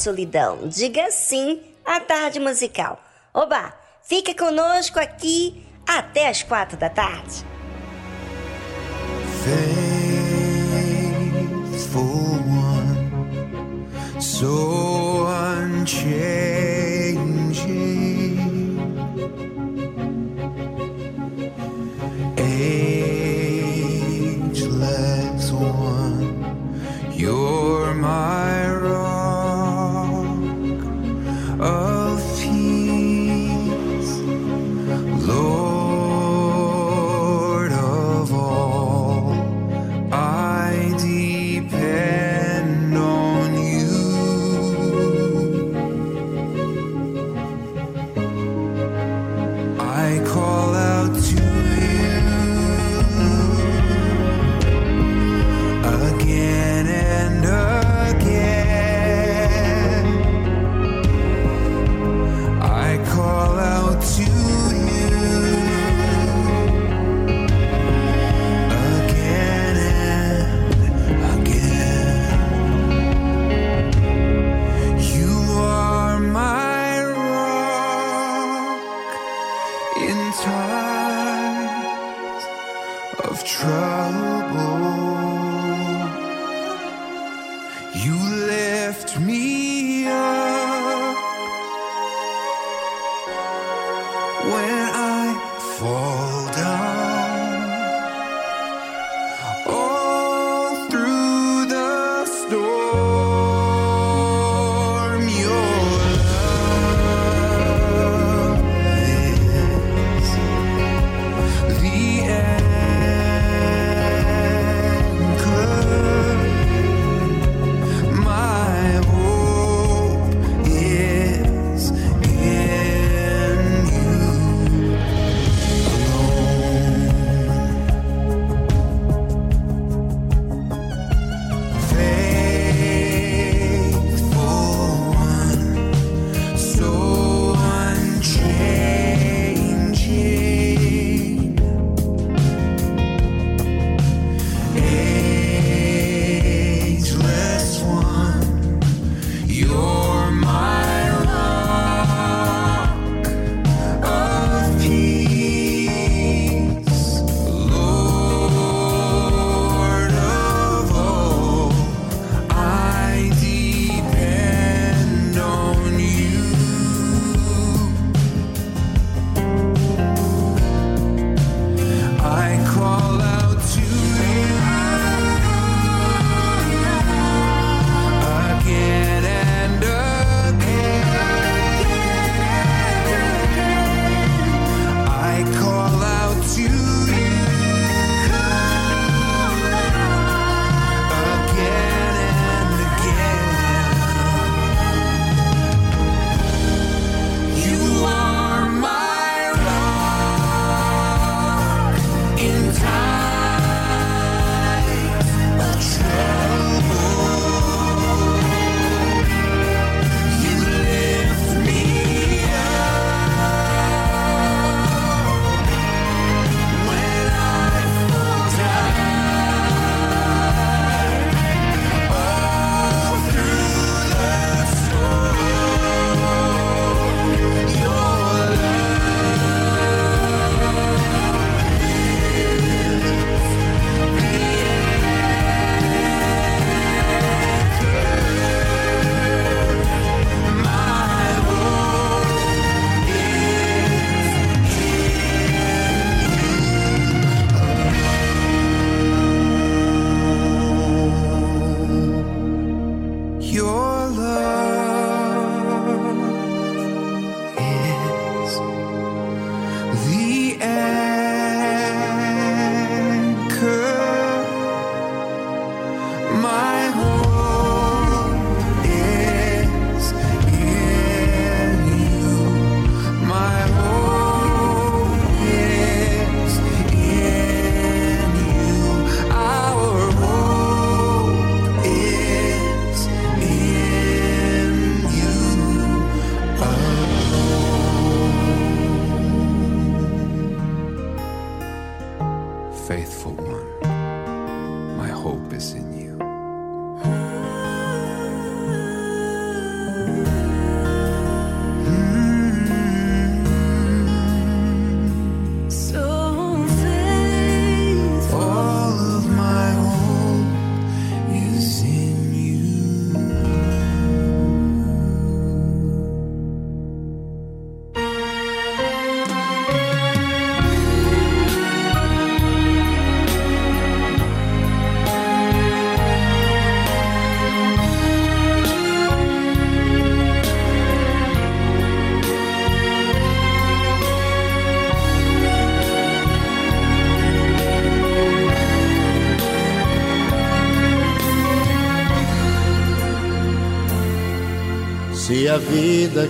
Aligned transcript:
Solidão. 0.00 0.68
Diga 0.68 1.10
sim 1.10 1.60
à 1.84 2.00
tarde 2.00 2.40
musical. 2.40 2.98
Oba, 3.32 3.72
fica 4.02 4.34
conosco 4.34 4.98
aqui 4.98 5.64
até 5.86 6.28
as 6.28 6.42
quatro 6.42 6.76
da 6.76 6.88
tarde. 6.88 7.44
Faithful 9.44 10.00
one, 12.48 13.10
so 14.20 15.26
unchanging. 15.26 16.50
Ageless 24.60 25.52
one, 25.52 27.12
you're 27.12 27.94
my 27.94 28.69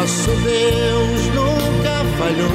Nosso 0.00 0.30
Deus 0.30 1.26
nunca 1.34 2.02
falhou. 2.16 2.48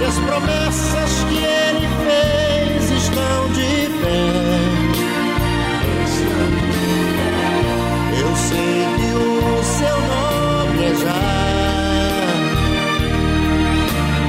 E 0.00 0.04
as 0.04 0.16
promessas 0.20 1.24
que 1.24 1.38
Ele 1.38 1.88
fez 2.04 3.02
estão 3.02 3.48
de 3.50 3.90
pé. 4.00 4.22
Eu 8.20 8.36
sei 8.36 8.86
que 8.96 9.10
o 9.12 9.64
seu 9.64 9.98
nome 10.06 10.84
é 10.84 10.94
já 10.94 11.22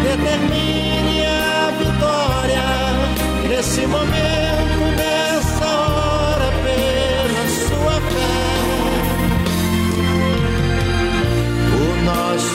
determine 0.01 1.17
a 1.23 1.71
vitória 1.77 2.67
nesse 3.47 3.85
momento. 3.85 4.28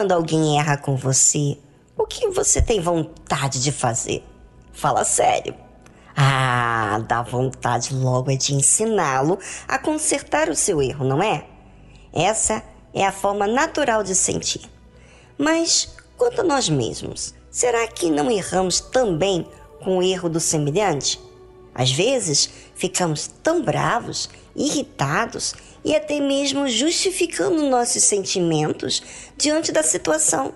quando 0.00 0.12
alguém 0.12 0.58
erra 0.58 0.78
com 0.78 0.96
você? 0.96 1.58
O 1.94 2.06
que 2.06 2.26
você 2.28 2.62
tem 2.62 2.80
vontade 2.80 3.62
de 3.62 3.70
fazer? 3.70 4.24
Fala 4.72 5.04
sério. 5.04 5.54
Ah, 6.16 7.04
dá 7.06 7.20
vontade 7.20 7.94
logo 7.94 8.30
é 8.30 8.34
de 8.34 8.54
ensiná-lo 8.54 9.38
a 9.68 9.78
consertar 9.78 10.48
o 10.48 10.56
seu 10.56 10.80
erro, 10.80 11.04
não 11.04 11.22
é? 11.22 11.44
Essa 12.14 12.62
é 12.94 13.04
a 13.04 13.12
forma 13.12 13.46
natural 13.46 14.02
de 14.02 14.14
sentir. 14.14 14.62
Mas 15.36 15.94
quanto 16.16 16.40
a 16.40 16.44
nós 16.44 16.70
mesmos, 16.70 17.34
será 17.50 17.86
que 17.86 18.10
não 18.10 18.30
erramos 18.30 18.80
também 18.80 19.46
com 19.84 19.98
o 19.98 20.02
erro 20.02 20.30
do 20.30 20.40
semelhante? 20.40 21.20
Às 21.74 21.92
vezes 21.92 22.48
ficamos 22.74 23.26
tão 23.42 23.62
bravos, 23.62 24.30
irritados 24.56 25.54
e 25.84 25.94
até 25.94 26.20
mesmo 26.20 26.68
justificando 26.68 27.68
nossos 27.68 28.02
sentimentos 28.02 29.02
diante 29.36 29.72
da 29.72 29.82
situação, 29.82 30.52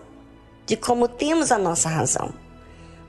de 0.66 0.76
como 0.76 1.08
temos 1.08 1.50
a 1.50 1.58
nossa 1.58 1.88
razão. 1.88 2.32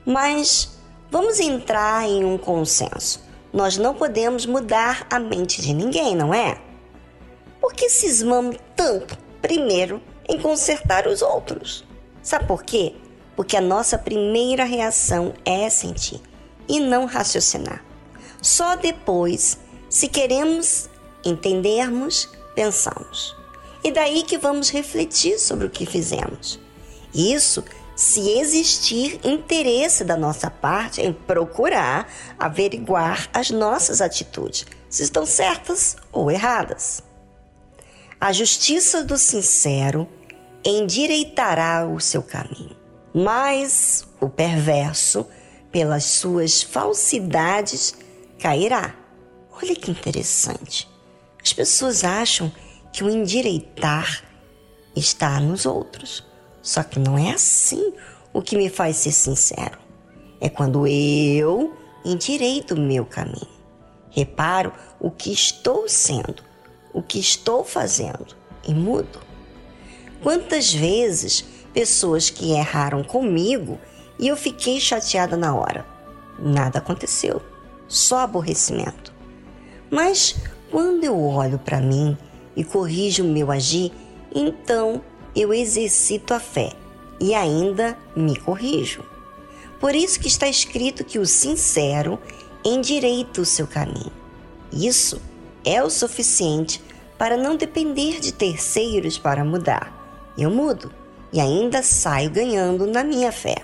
Mas 0.04 0.78
vamos 1.10 1.40
entrar 1.40 2.08
em 2.08 2.24
um 2.24 2.38
consenso. 2.38 3.24
Nós 3.52 3.76
não 3.76 3.94
podemos 3.94 4.46
mudar 4.46 5.06
a 5.10 5.18
mente 5.18 5.62
de 5.62 5.72
ninguém, 5.72 6.14
não 6.14 6.32
é? 6.32 6.60
Por 7.60 7.72
que 7.72 7.88
cismamos 7.88 8.56
tanto, 8.74 9.16
primeiro, 9.40 10.02
em 10.28 10.38
consertar 10.38 11.06
os 11.06 11.22
outros? 11.22 11.84
Sabe 12.22 12.46
por 12.46 12.62
quê? 12.62 12.94
Porque 13.34 13.56
a 13.56 13.60
nossa 13.60 13.98
primeira 13.98 14.64
reação 14.64 15.34
é 15.44 15.68
sentir 15.70 16.20
e 16.68 16.80
não 16.80 17.06
raciocinar. 17.06 17.84
Só 18.42 18.76
depois, 18.76 19.58
se 19.88 20.08
queremos 20.08 20.88
entendermos, 21.28 22.28
pensamos. 22.54 23.36
E 23.82 23.92
daí 23.92 24.22
que 24.22 24.38
vamos 24.38 24.70
refletir 24.70 25.38
sobre 25.38 25.66
o 25.66 25.70
que 25.70 25.86
fizemos. 25.86 26.58
Isso 27.14 27.62
se 27.96 28.38
existir 28.38 29.18
interesse 29.24 30.04
da 30.04 30.18
nossa 30.18 30.50
parte 30.50 31.00
em 31.00 31.14
procurar 31.14 32.06
averiguar 32.38 33.28
as 33.32 33.50
nossas 33.50 34.02
atitudes, 34.02 34.66
se 34.90 35.02
estão 35.02 35.24
certas 35.24 35.96
ou 36.12 36.30
erradas. 36.30 37.02
A 38.20 38.32
justiça 38.32 39.02
do 39.02 39.16
sincero 39.16 40.06
endireitará 40.62 41.86
o 41.86 41.98
seu 41.98 42.22
caminho, 42.22 42.76
mas 43.14 44.06
o 44.20 44.28
perverso, 44.28 45.26
pelas 45.72 46.04
suas 46.04 46.62
falsidades, 46.62 47.94
cairá. 48.38 48.94
Olha 49.62 49.74
que 49.74 49.90
interessante. 49.90 50.86
As 51.46 51.52
pessoas 51.52 52.02
acham 52.02 52.50
que 52.92 53.04
o 53.04 53.08
endireitar 53.08 54.20
está 54.96 55.38
nos 55.38 55.64
outros. 55.64 56.26
Só 56.60 56.82
que 56.82 56.98
não 56.98 57.16
é 57.16 57.30
assim 57.30 57.92
o 58.32 58.42
que 58.42 58.56
me 58.56 58.68
faz 58.68 58.96
ser 58.96 59.12
sincero. 59.12 59.78
É 60.40 60.48
quando 60.48 60.88
eu 60.88 61.72
endireito 62.04 62.74
o 62.74 62.80
meu 62.80 63.06
caminho. 63.06 63.46
Reparo 64.10 64.72
o 64.98 65.08
que 65.08 65.32
estou 65.32 65.88
sendo, 65.88 66.42
o 66.92 67.00
que 67.00 67.20
estou 67.20 67.62
fazendo 67.62 68.26
e 68.66 68.74
mudo. 68.74 69.20
Quantas 70.24 70.74
vezes 70.74 71.44
pessoas 71.72 72.28
que 72.28 72.50
erraram 72.50 73.04
comigo 73.04 73.78
e 74.18 74.26
eu 74.26 74.36
fiquei 74.36 74.80
chateada 74.80 75.36
na 75.36 75.54
hora? 75.54 75.86
Nada 76.40 76.80
aconteceu, 76.80 77.40
só 77.86 78.18
aborrecimento. 78.18 79.14
Mas 79.88 80.34
quando 80.70 81.04
eu 81.04 81.18
olho 81.18 81.58
para 81.58 81.80
mim 81.80 82.16
e 82.56 82.64
corrijo 82.64 83.24
o 83.24 83.28
meu 83.28 83.50
agir, 83.50 83.92
então 84.34 85.00
eu 85.34 85.52
exercito 85.52 86.34
a 86.34 86.40
fé 86.40 86.72
e 87.20 87.34
ainda 87.34 87.96
me 88.14 88.38
corrijo. 88.38 89.04
Por 89.78 89.94
isso 89.94 90.18
que 90.18 90.28
está 90.28 90.48
escrito 90.48 91.04
que 91.04 91.18
o 91.18 91.26
sincero 91.26 92.18
endireita 92.64 93.40
o 93.40 93.44
seu 93.44 93.66
caminho. 93.66 94.12
Isso 94.72 95.20
é 95.64 95.82
o 95.82 95.90
suficiente 95.90 96.82
para 97.18 97.36
não 97.36 97.56
depender 97.56 98.20
de 98.20 98.32
terceiros 98.32 99.18
para 99.18 99.44
mudar. 99.44 99.92
Eu 100.36 100.50
mudo 100.50 100.90
e 101.32 101.40
ainda 101.40 101.82
saio 101.82 102.30
ganhando 102.30 102.86
na 102.86 103.04
minha 103.04 103.30
fé. 103.30 103.56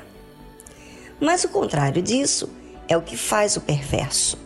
Mas 1.21 1.45
o 1.45 1.49
contrário 1.49 2.03
disso 2.03 2.49
é 2.89 2.97
o 2.97 3.03
que 3.03 3.17
faz 3.17 3.57
o 3.57 3.61
perverso, 3.61 4.37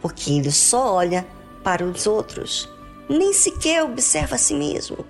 porque 0.00 0.32
ele 0.32 0.50
só 0.50 0.94
olha 0.94 1.26
para 1.68 1.84
os 1.84 2.06
outros, 2.06 2.66
nem 3.10 3.30
sequer 3.34 3.84
observa 3.84 4.36
a 4.36 4.38
si 4.38 4.54
mesmo 4.54 5.04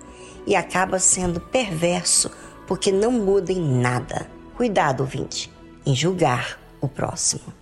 e 0.45 0.57
acaba 0.57 0.99
sendo 0.99 1.39
perverso 1.39 2.29
porque 2.67 2.91
não 2.91 3.13
muda 3.13 3.53
em 3.53 3.61
nada. 3.61 4.29
Cuidado, 4.57 4.99
ouvinte, 4.99 5.49
em 5.85 5.95
julgar 5.95 6.59
o 6.81 6.87
próximo. 6.89 7.53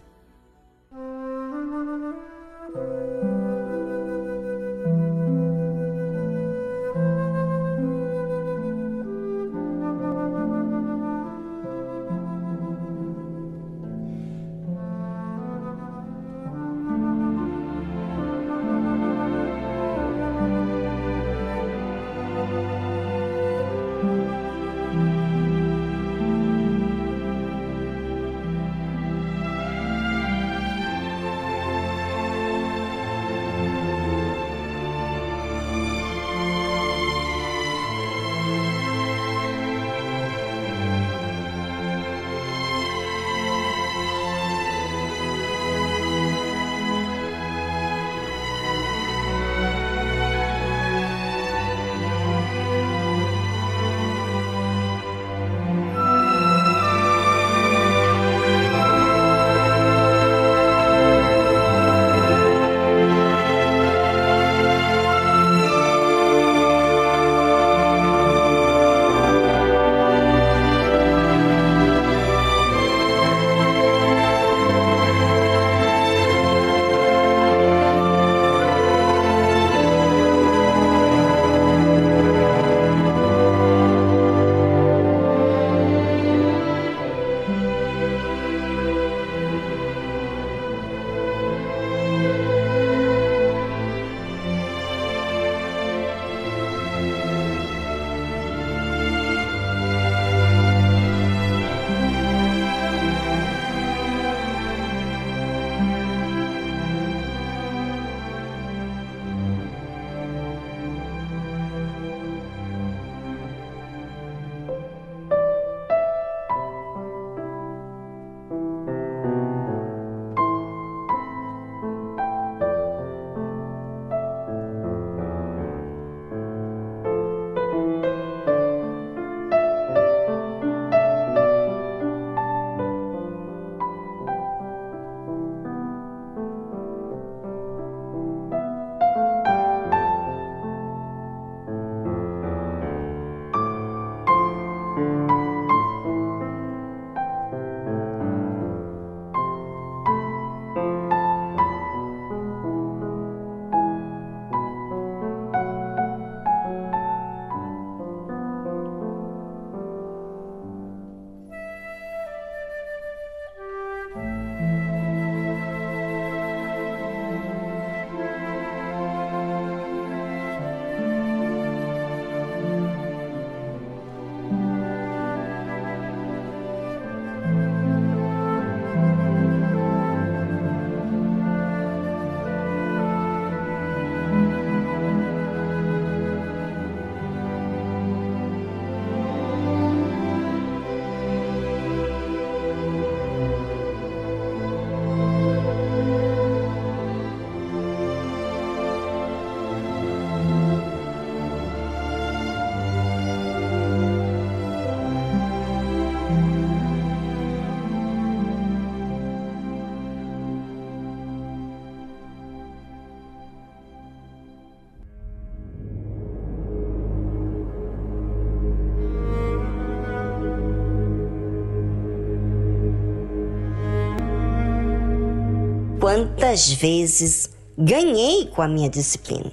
Quantas 226.40 226.72
vezes 226.72 227.50
ganhei 227.76 228.46
com 228.46 228.62
a 228.62 228.68
minha 228.68 228.92
disciplina? 228.92 229.52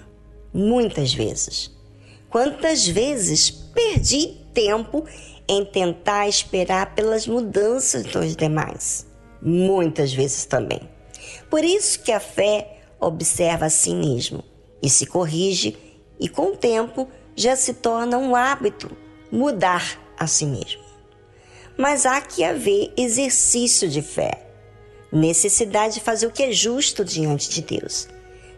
Muitas 0.52 1.14
vezes. 1.14 1.70
Quantas 2.28 2.86
vezes 2.86 3.48
perdi 3.48 4.36
tempo 4.52 5.02
em 5.48 5.64
tentar 5.64 6.28
esperar 6.28 6.94
pelas 6.94 7.26
mudanças 7.26 8.04
dos 8.04 8.36
demais? 8.36 9.06
Muitas 9.40 10.12
vezes 10.12 10.44
também. 10.44 10.82
Por 11.48 11.64
isso 11.64 12.02
que 12.02 12.12
a 12.12 12.20
fé 12.20 12.80
observa 13.00 13.64
a 13.64 13.70
si 13.70 13.94
mesmo 13.94 14.44
e 14.82 14.90
se 14.90 15.06
corrige, 15.06 15.78
e 16.20 16.28
com 16.28 16.48
o 16.48 16.56
tempo 16.56 17.08
já 17.34 17.56
se 17.56 17.72
torna 17.72 18.18
um 18.18 18.36
hábito 18.36 18.94
mudar 19.32 19.98
a 20.18 20.26
si 20.26 20.44
mesmo. 20.44 20.82
Mas 21.78 22.04
há 22.04 22.20
que 22.20 22.44
haver 22.44 22.92
exercício 22.94 23.88
de 23.88 24.02
fé 24.02 24.43
necessidade 25.14 25.94
de 25.94 26.00
fazer 26.00 26.26
o 26.26 26.30
que 26.30 26.42
é 26.42 26.52
justo 26.52 27.04
diante 27.04 27.48
de 27.48 27.62
Deus. 27.62 28.08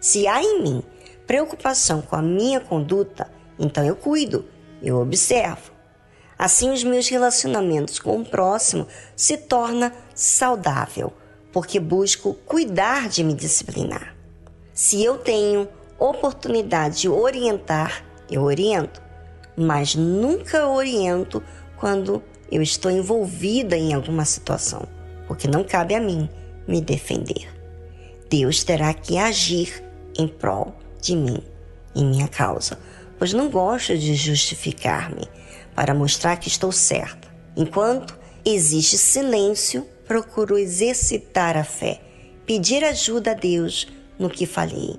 Se 0.01 0.27
há 0.27 0.43
em 0.43 0.63
mim 0.63 0.83
preocupação 1.27 2.01
com 2.01 2.17
a 2.17 2.23
minha 2.23 2.61
conduta, 2.61 3.31
então 3.59 3.85
eu 3.85 3.95
cuido, 3.95 4.45
eu 4.83 4.99
observo. 4.99 5.73
Assim 6.39 6.71
os 6.71 6.83
meus 6.83 7.09
relacionamentos 7.09 7.99
com 7.99 8.21
o 8.21 8.25
próximo 8.25 8.87
se 9.15 9.37
torna 9.37 9.93
saudável, 10.15 11.13
porque 11.53 11.81
busco 11.81 12.35
cuidar 12.47 13.09
de 13.09 13.23
me 13.23 13.35
disciplinar. 13.35 14.15
Se 14.73 15.03
eu 15.03 15.19
tenho 15.19 15.69
oportunidade 15.99 17.01
de 17.01 17.09
orientar, 17.09 18.05
eu 18.31 18.43
oriento, 18.43 19.03
mas 19.57 19.95
nunca 19.95 20.69
oriento 20.69 21.43
quando 21.79 22.23
eu 22.51 22.63
estou 22.63 22.91
envolvida 22.91 23.77
em 23.77 23.95
alguma 23.95 24.25
situação, 24.25 24.87
porque 25.27 25.49
não 25.49 25.65
cabe 25.65 25.95
a 25.95 26.01
mim 26.01 26.29
me 26.67 26.81
defender. 26.81 27.49
Deus 28.29 28.65
terá 28.65 28.93
que 28.93 29.17
agir 29.17 29.83
em 30.19 30.27
prol 30.27 30.75
de 31.01 31.15
mim, 31.15 31.43
em 31.95 32.05
minha 32.05 32.29
causa, 32.29 32.79
pois 33.19 33.33
não 33.33 33.51
gosto 33.51 33.97
de 33.97 34.15
justificar-me 34.15 35.29
para 35.75 35.95
mostrar 35.95 36.37
que 36.37 36.49
estou 36.49 36.73
certa, 36.73 37.29
enquanto 37.57 38.19
existe 38.45 38.99
silêncio, 38.99 39.87
procuro 40.07 40.59
exercitar 40.59 41.57
a 41.57 41.65
fé, 41.65 42.01
pedir 42.47 42.85
ajuda 42.85 43.33
a 43.33 43.35
Deus 43.35 43.87
no 44.19 44.31
que 44.31 44.47
falhei. 44.47 44.97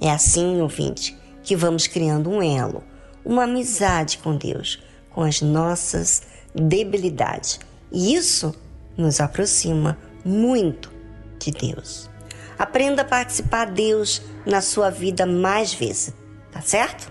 É 0.00 0.10
assim, 0.10 0.60
ouvinte, 0.60 1.16
que 1.42 1.56
vamos 1.56 1.86
criando 1.86 2.30
um 2.30 2.42
elo, 2.42 2.82
uma 3.24 3.44
amizade 3.44 4.18
com 4.18 4.36
Deus, 4.36 4.82
com 5.10 5.22
as 5.22 5.40
nossas 5.40 6.22
debilidades. 6.54 7.58
E 7.92 8.14
isso 8.14 8.54
nos 8.96 9.20
aproxima 9.20 9.98
muito 10.24 10.99
de 11.40 11.50
Deus. 11.50 12.10
Aprenda 12.58 13.02
a 13.02 13.04
participar 13.04 13.66
Deus 13.66 14.22
na 14.44 14.60
sua 14.60 14.90
vida 14.90 15.24
mais 15.24 15.72
vezes, 15.72 16.12
tá 16.52 16.60
certo? 16.60 17.10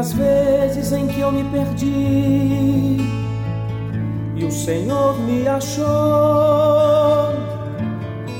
Pelas 0.00 0.12
vezes 0.14 0.92
em 0.92 1.06
que 1.08 1.20
eu 1.20 1.30
me 1.30 1.44
perdi 1.44 2.96
e 4.34 4.44
o 4.44 4.50
Senhor 4.50 5.18
me 5.20 5.46
achou, 5.46 5.84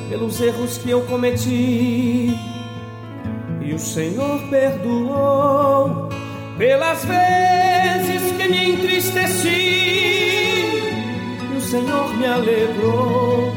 pelos 0.08 0.40
erros 0.40 0.78
que 0.78 0.88
eu 0.88 1.02
cometi 1.02 2.34
e 3.60 3.74
o 3.74 3.78
Senhor 3.78 4.40
perdoou, 4.48 6.08
pelas 6.56 7.04
vezes 7.04 8.32
que 8.38 8.48
me 8.48 8.72
entristeci 8.72 9.50
e 11.52 11.56
o 11.58 11.60
Senhor 11.60 12.16
me 12.16 12.24
alegrou, 12.24 13.52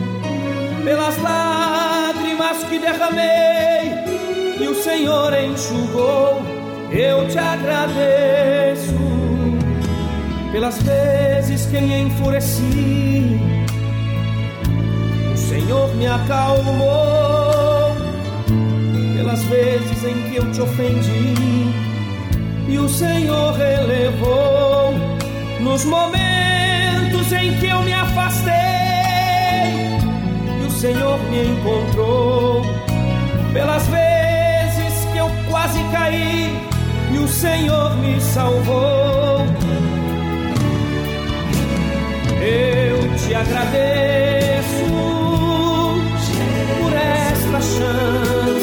pelas 0.83 1.17
lágrimas 1.19 2.63
que 2.65 2.79
derramei 2.79 3.93
e 4.59 4.67
o 4.67 4.75
Senhor 4.75 5.33
enxugou 5.33 6.52
eu 6.93 7.27
te 7.27 7.39
agradeço 7.39 8.93
pelas 10.51 10.81
vezes 10.83 11.65
que 11.65 11.81
me 11.81 12.01
enfureci. 12.01 13.39
O 15.33 15.37
Senhor 15.37 15.95
me 15.95 16.05
acalmou 16.05 17.95
pelas 19.15 19.43
vezes 19.45 20.03
em 20.03 20.29
que 20.29 20.35
eu 20.35 20.51
te 20.51 20.61
ofendi. 20.61 21.73
e 22.67 22.77
o 22.77 22.87
Senhor 22.87 23.53
relevou 23.53 24.93
nos 25.59 25.83
momentos 25.85 27.31
em 27.31 27.57
que 27.57 27.67
eu 27.67 27.81
me 27.81 27.93
afastei. 27.93 28.53
E 30.61 30.67
o 30.67 30.71
Senhor 30.71 31.19
me 31.31 31.47
encontrou 31.47 32.61
pelas 33.51 33.87
vezes 33.87 35.05
que 35.11 35.17
eu 35.17 35.29
quase 35.49 35.79
caí 35.91 36.62
Senhor 37.33 37.97
me 37.97 38.21
salvou. 38.21 39.45
Eu 42.41 43.17
te 43.17 43.33
agradeço 43.33 44.85
por 46.79 46.93
esta 46.93 47.61
chance 47.61 48.62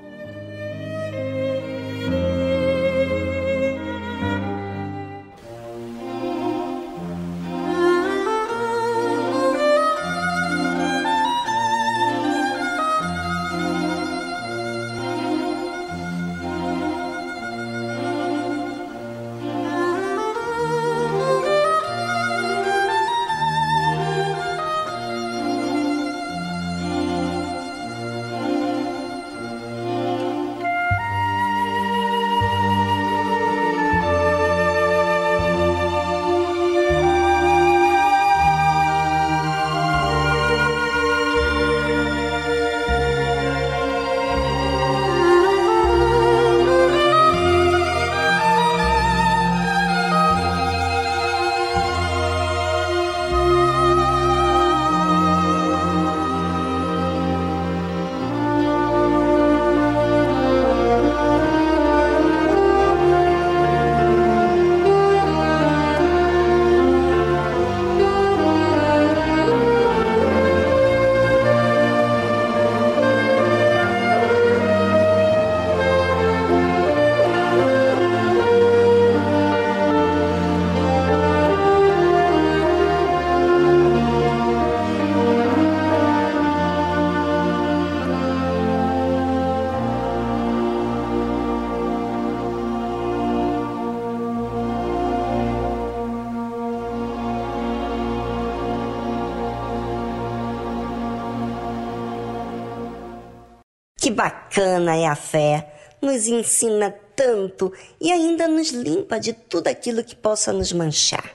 Bacana 104.51 104.97
é 104.97 105.07
a 105.07 105.15
fé! 105.15 105.67
Nos 106.01 106.27
ensina 106.27 106.93
tanto 107.15 107.71
e 108.01 108.11
ainda 108.11 108.47
nos 108.47 108.71
limpa 108.71 109.19
de 109.19 109.33
tudo 109.33 109.67
aquilo 109.67 110.03
que 110.03 110.15
possa 110.15 110.51
nos 110.51 110.73
manchar. 110.73 111.31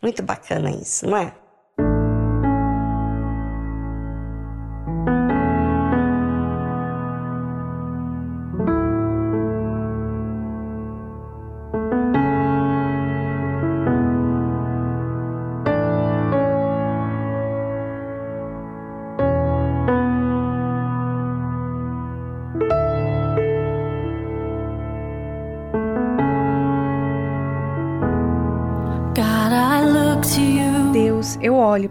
Muito 0.00 0.22
bacana 0.22 0.70
isso, 0.70 1.06
não 1.06 1.16
é? 1.16 1.34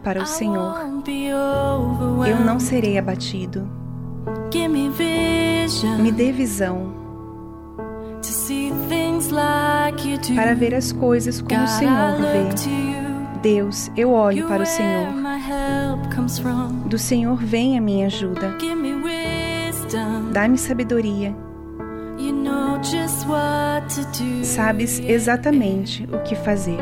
Para 0.03 0.21
o 0.21 0.25
Senhor. 0.25 0.75
Eu 2.27 2.39
não 2.45 2.59
serei 2.59 2.97
abatido. 2.97 3.67
Me 5.99 6.11
dê 6.11 6.31
visão 6.31 7.01
para 10.35 10.53
ver 10.53 10.75
as 10.75 10.91
coisas 10.91 11.41
como 11.41 11.63
o 11.63 11.67
Senhor 11.67 12.17
vê. 12.17 13.41
Deus, 13.41 13.91
eu 13.97 14.11
olho 14.11 14.47
para 14.47 14.63
o 14.63 14.65
Senhor. 14.65 15.07
Do 16.85 16.97
Senhor 16.97 17.37
vem 17.37 17.77
a 17.77 17.81
minha 17.81 18.07
ajuda. 18.07 18.55
Dá-me 20.31 20.57
sabedoria. 20.57 21.35
Sabes 24.43 24.99
exatamente 24.99 26.07
o 26.11 26.19
que 26.19 26.35
fazer. 26.35 26.79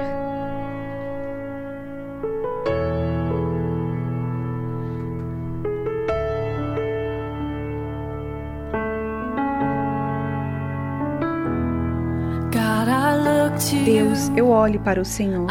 Eu 14.40 14.50
olho 14.50 14.80
para 14.80 15.02
o 15.02 15.06
Senhor. 15.06 15.48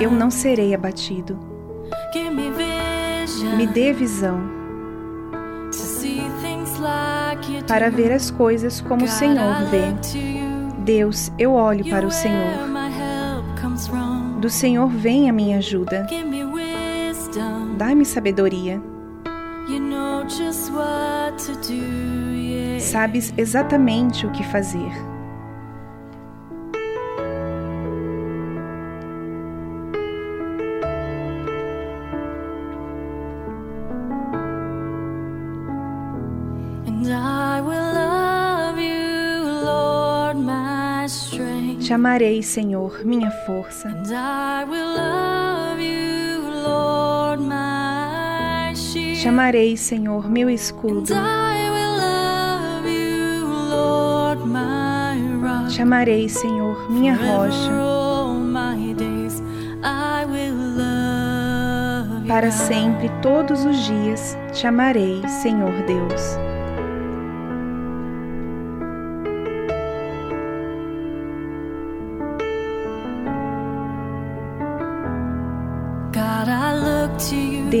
Eu 0.00 0.10
não 0.12 0.30
serei 0.30 0.74
abatido. 0.74 1.38
Me 3.56 3.66
dê 3.66 3.92
visão 3.92 4.40
para 7.66 7.90
ver 7.90 8.12
as 8.12 8.30
coisas 8.30 8.80
como 8.80 9.04
o 9.04 9.08
Senhor 9.08 9.64
vê. 9.70 9.92
Deus, 10.84 11.32
eu 11.36 11.52
olho 11.52 11.84
para 11.90 12.06
o 12.06 12.10
Senhor. 12.10 12.68
Do 14.40 14.48
Senhor 14.48 14.88
vem 14.88 15.28
a 15.28 15.32
minha 15.32 15.58
ajuda. 15.58 16.06
Dá-me 17.76 18.04
sabedoria. 18.04 18.80
Sabes 22.78 23.34
exatamente 23.36 24.24
o 24.24 24.30
que 24.30 24.44
fazer. 24.44 25.07
Te 41.88 41.94
amarei, 41.94 42.42
Senhor, 42.42 43.02
minha 43.02 43.30
força. 43.46 43.88
And 43.88 44.08
I 44.10 44.62
will 44.68 44.94
love 44.94 45.82
you, 45.82 46.42
Lord, 46.62 47.42
my 47.42 48.74
shield. 48.76 49.22
Te 49.22 49.26
amarei, 49.26 49.74
Senhor, 49.74 50.28
meu 50.30 50.50
escudo. 50.50 51.14
I 51.14 51.70
will 51.70 51.96
love 51.96 52.86
you, 52.90 53.46
Lord, 53.70 54.42
my 54.44 55.40
rock. 55.40 55.74
Te 55.74 55.80
amarei, 55.80 56.28
Senhor, 56.28 56.90
minha 56.90 57.14
rocha. 57.14 57.70
you. 57.70 57.88
Para 62.28 62.50
sempre, 62.50 63.08
todos 63.22 63.64
os 63.64 63.86
dias, 63.86 64.36
te 64.52 64.66
amarei, 64.66 65.26
Senhor 65.26 65.72
Deus. 65.86 66.47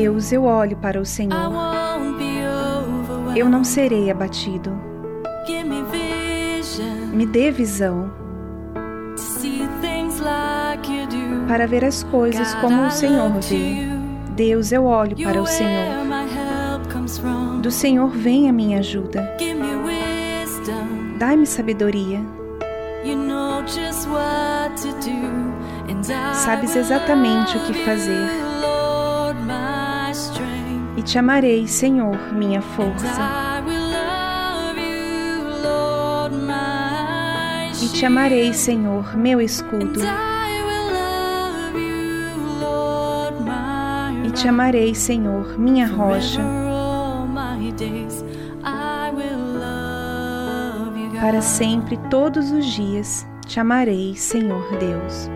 Deus, 0.00 0.30
eu 0.30 0.44
olho 0.44 0.76
para 0.76 1.00
o 1.00 1.04
Senhor. 1.04 1.34
Eu 3.34 3.48
não 3.48 3.64
serei 3.64 4.08
abatido. 4.12 4.70
Me 7.12 7.26
dê 7.26 7.50
visão 7.50 8.08
para 11.48 11.66
ver 11.66 11.84
as 11.84 12.04
coisas 12.04 12.54
como 12.56 12.86
o 12.86 12.90
Senhor 12.92 13.28
vê. 13.40 13.88
Deus, 14.36 14.70
eu 14.70 14.84
olho 14.84 15.16
para 15.16 15.42
o 15.42 15.46
Senhor. 15.46 16.06
Do 17.60 17.70
Senhor 17.72 18.08
vem 18.08 18.48
a 18.48 18.52
minha 18.52 18.78
ajuda. 18.78 19.28
Dai-me 21.18 21.44
sabedoria. 21.44 22.20
Sabes 26.34 26.76
exatamente 26.76 27.56
o 27.56 27.60
que 27.62 27.84
fazer. 27.84 28.47
Te 31.08 31.18
amarei, 31.18 31.66
Senhor, 31.66 32.34
minha 32.34 32.60
força. 32.60 33.06
E 37.82 37.88
te 37.88 38.04
amarei, 38.04 38.52
Senhor, 38.52 39.16
meu 39.16 39.40
escudo. 39.40 40.00
E 44.22 44.30
te 44.32 44.48
amarei, 44.48 44.94
Senhor, 44.94 45.58
minha 45.58 45.86
rocha. 45.86 46.42
Para 51.18 51.40
sempre, 51.40 51.96
todos 52.10 52.50
os 52.50 52.66
dias, 52.66 53.26
te 53.46 53.58
amarei, 53.58 54.14
Senhor 54.14 54.76
Deus. 54.76 55.30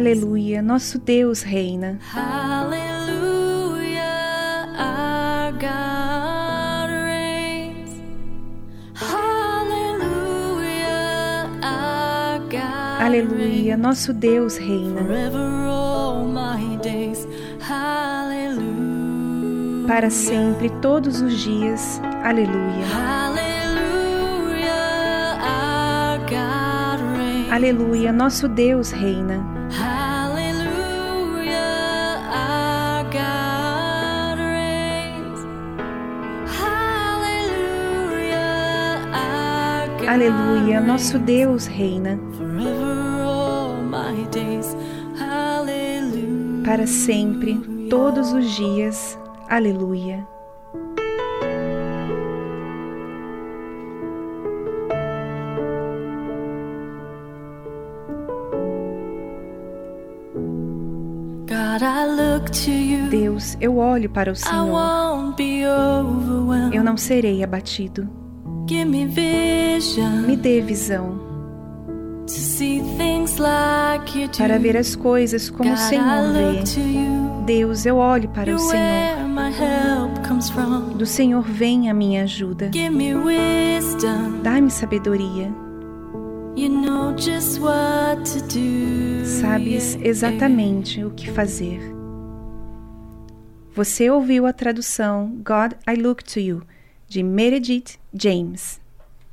Aleluia, 0.00 0.62
nosso 0.62 0.98
Deus 0.98 1.42
reina. 1.42 1.98
Hallelujah, 2.00 3.20
our 4.78 5.52
God 5.52 6.88
reigns. 6.90 8.00
Hallelujah, 8.94 10.30
our 11.62 12.38
God 12.48 13.02
Aleluia, 13.02 13.76
nosso 13.76 14.14
Deus 14.14 14.56
reina. 14.56 15.04
Forever 15.04 15.66
all 15.66 16.24
my 16.24 16.78
days. 16.78 17.28
Hallelujah. 17.60 18.70
Para 19.86 20.08
sempre, 20.08 20.70
todos 20.80 21.20
os 21.20 21.42
dias. 21.42 22.00
Aleluia. 22.24 22.86
Hallelujah, 22.86 24.70
our 25.42 26.18
God. 26.20 27.00
Aleluia, 27.52 28.10
nosso 28.10 28.48
Deus 28.48 28.92
reina. 28.92 29.49
Aleluia, 40.10 40.80
nosso. 40.80 41.20
Deus 41.20 41.66
reina. 41.66 42.18
Para 46.64 46.84
sempre, 46.84 47.54
todos 47.88 48.32
os 48.32 48.50
dias. 48.50 49.16
Aleluia. 49.48 50.26
Deus, 63.08 63.56
eu 63.60 63.76
olho 63.76 64.10
para 64.10 64.32
o 64.32 64.34
Senhor. 64.34 64.56
Eu 66.72 66.82
não 66.82 66.96
serei 66.96 67.44
abatido. 67.44 68.29
Give 68.70 68.84
me 68.84 69.04
vision 69.04 70.28
Me 70.28 70.36
dê 70.36 70.60
visão 70.60 71.28
para 74.38 74.58
ver 74.60 74.76
as 74.76 74.94
coisas 74.94 75.50
como 75.50 75.72
o 75.72 75.76
Senhor 75.76 76.32
vê. 76.32 76.62
Deus, 77.44 77.84
eu 77.84 77.96
olho 77.96 78.28
para 78.28 78.54
o 78.54 78.58
Senhor. 78.60 78.84
Do 80.96 81.04
Senhor 81.04 81.42
vem 81.42 81.90
a 81.90 81.94
minha 81.94 82.22
ajuda. 82.22 82.70
Dá-me 84.40 84.70
sabedoria. 84.70 85.52
Sabes 89.24 89.98
exatamente 90.00 91.02
o 91.02 91.10
que 91.10 91.28
fazer. 91.28 91.80
Você 93.74 94.08
ouviu 94.08 94.46
a 94.46 94.52
tradução 94.52 95.42
God 95.44 95.72
I 95.88 96.00
Look 96.00 96.22
to 96.22 96.38
You, 96.38 96.62
de 97.10 97.24
Meredith 97.24 97.98
James. 98.14 98.78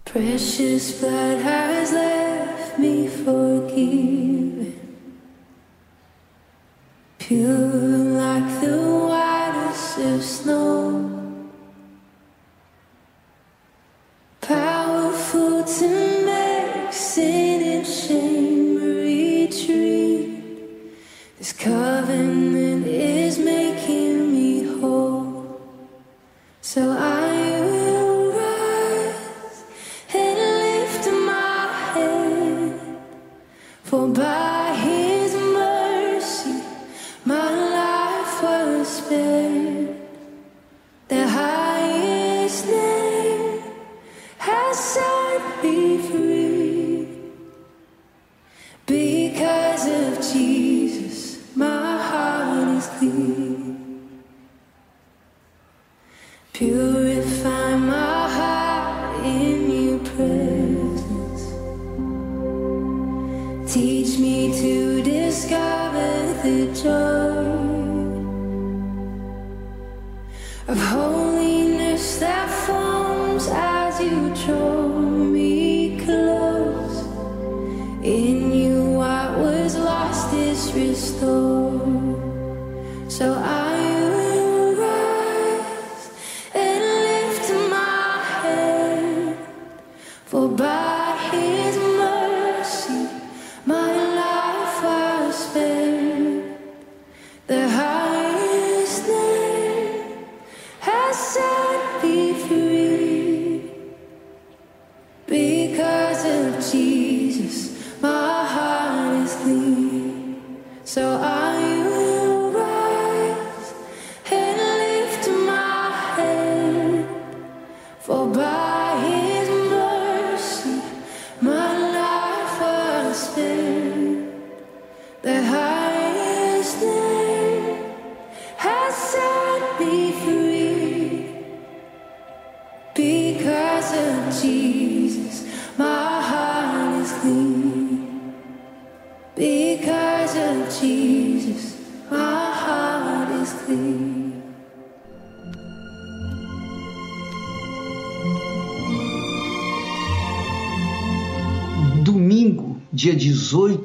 Precious 0.03 0.99
blood 0.99 1.41
has 1.41 1.91
left 1.93 2.79
me 2.79 3.07
forgiven, 3.07 4.73
pure 7.19 7.47
like 7.47 8.61
the 8.61 8.77
whitest 9.07 9.99
of 9.99 10.23
snow, 10.23 11.16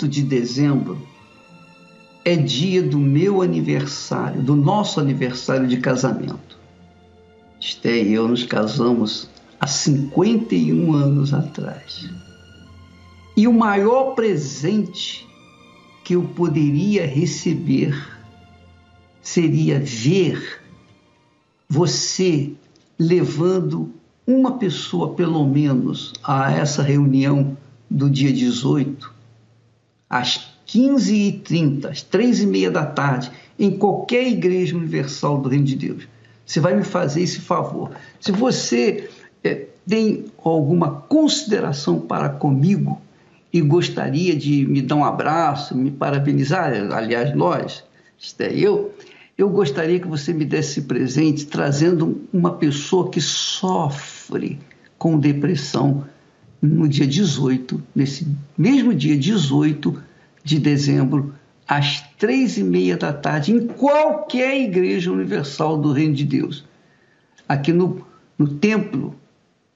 18 0.02 0.08
de 0.08 0.22
dezembro, 0.22 0.98
é 2.24 2.36
dia 2.36 2.82
do 2.82 2.98
meu 2.98 3.42
aniversário, 3.42 4.42
do 4.42 4.54
nosso 4.54 5.00
aniversário 5.00 5.66
de 5.66 5.78
casamento. 5.78 6.58
Esté 7.60 8.02
e 8.02 8.12
eu 8.12 8.28
nos 8.28 8.44
casamos 8.44 9.28
há 9.60 9.66
51 9.66 10.92
anos 10.92 11.34
atrás. 11.34 12.08
E 13.36 13.46
o 13.46 13.52
maior 13.52 14.14
presente 14.14 15.26
que 16.04 16.14
eu 16.14 16.22
poderia 16.24 17.06
receber 17.06 17.96
seria 19.20 19.78
ver 19.78 20.60
você 21.68 22.52
levando 22.98 23.92
uma 24.26 24.58
pessoa, 24.58 25.14
pelo 25.14 25.44
menos, 25.46 26.12
a 26.22 26.52
essa 26.52 26.82
reunião 26.82 27.56
do 27.90 28.08
dia 28.08 28.32
18, 28.32 29.11
às 30.12 30.58
15h30, 30.68 31.86
às 31.86 32.04
3h30 32.04 32.70
da 32.70 32.84
tarde, 32.84 33.32
em 33.58 33.70
qualquer 33.70 34.28
igreja 34.28 34.76
universal 34.76 35.40
do 35.40 35.48
Reino 35.48 35.64
de 35.64 35.74
Deus. 35.74 36.06
Você 36.44 36.60
vai 36.60 36.76
me 36.76 36.84
fazer 36.84 37.22
esse 37.22 37.40
favor. 37.40 37.92
Se 38.20 38.30
você 38.30 39.08
eh, 39.42 39.68
tem 39.88 40.26
alguma 40.44 40.90
consideração 40.90 41.98
para 41.98 42.28
comigo 42.28 43.00
e 43.50 43.62
gostaria 43.62 44.36
de 44.36 44.66
me 44.66 44.82
dar 44.82 44.96
um 44.96 45.04
abraço, 45.04 45.74
me 45.74 45.90
parabenizar, 45.90 46.72
aliás, 46.92 47.34
nós, 47.34 47.82
isto 48.18 48.40
é 48.42 48.52
eu, 48.52 48.94
eu 49.36 49.48
gostaria 49.48 49.98
que 49.98 50.06
você 50.06 50.34
me 50.34 50.44
desse 50.44 50.80
esse 50.80 50.82
presente 50.82 51.46
trazendo 51.46 52.20
uma 52.30 52.52
pessoa 52.52 53.10
que 53.10 53.20
sofre 53.20 54.58
com 54.98 55.18
depressão 55.18 56.04
no 56.62 56.86
dia 56.86 57.06
18, 57.06 57.82
nesse 57.92 58.28
mesmo 58.56 58.94
dia 58.94 59.18
18 59.18 60.00
de 60.44 60.60
dezembro, 60.60 61.34
às 61.66 62.00
três 62.16 62.56
e 62.56 62.62
meia 62.62 62.96
da 62.96 63.12
tarde, 63.12 63.52
em 63.52 63.66
qualquer 63.66 64.60
igreja 64.60 65.10
universal 65.10 65.76
do 65.76 65.90
Reino 65.92 66.14
de 66.14 66.24
Deus. 66.24 66.64
Aqui 67.48 67.72
no, 67.72 68.06
no 68.38 68.46
templo, 68.46 69.16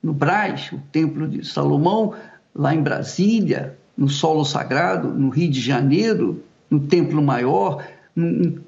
no 0.00 0.12
Brás, 0.12 0.70
o 0.72 0.78
templo 0.92 1.26
de 1.26 1.44
Salomão, 1.44 2.14
lá 2.54 2.72
em 2.72 2.82
Brasília, 2.82 3.76
no 3.96 4.08
Solo 4.08 4.44
Sagrado, 4.44 5.08
no 5.08 5.28
Rio 5.28 5.50
de 5.50 5.60
Janeiro, 5.60 6.42
no 6.70 6.80
Templo 6.80 7.20
Maior, 7.20 7.84
no, 8.14 8.60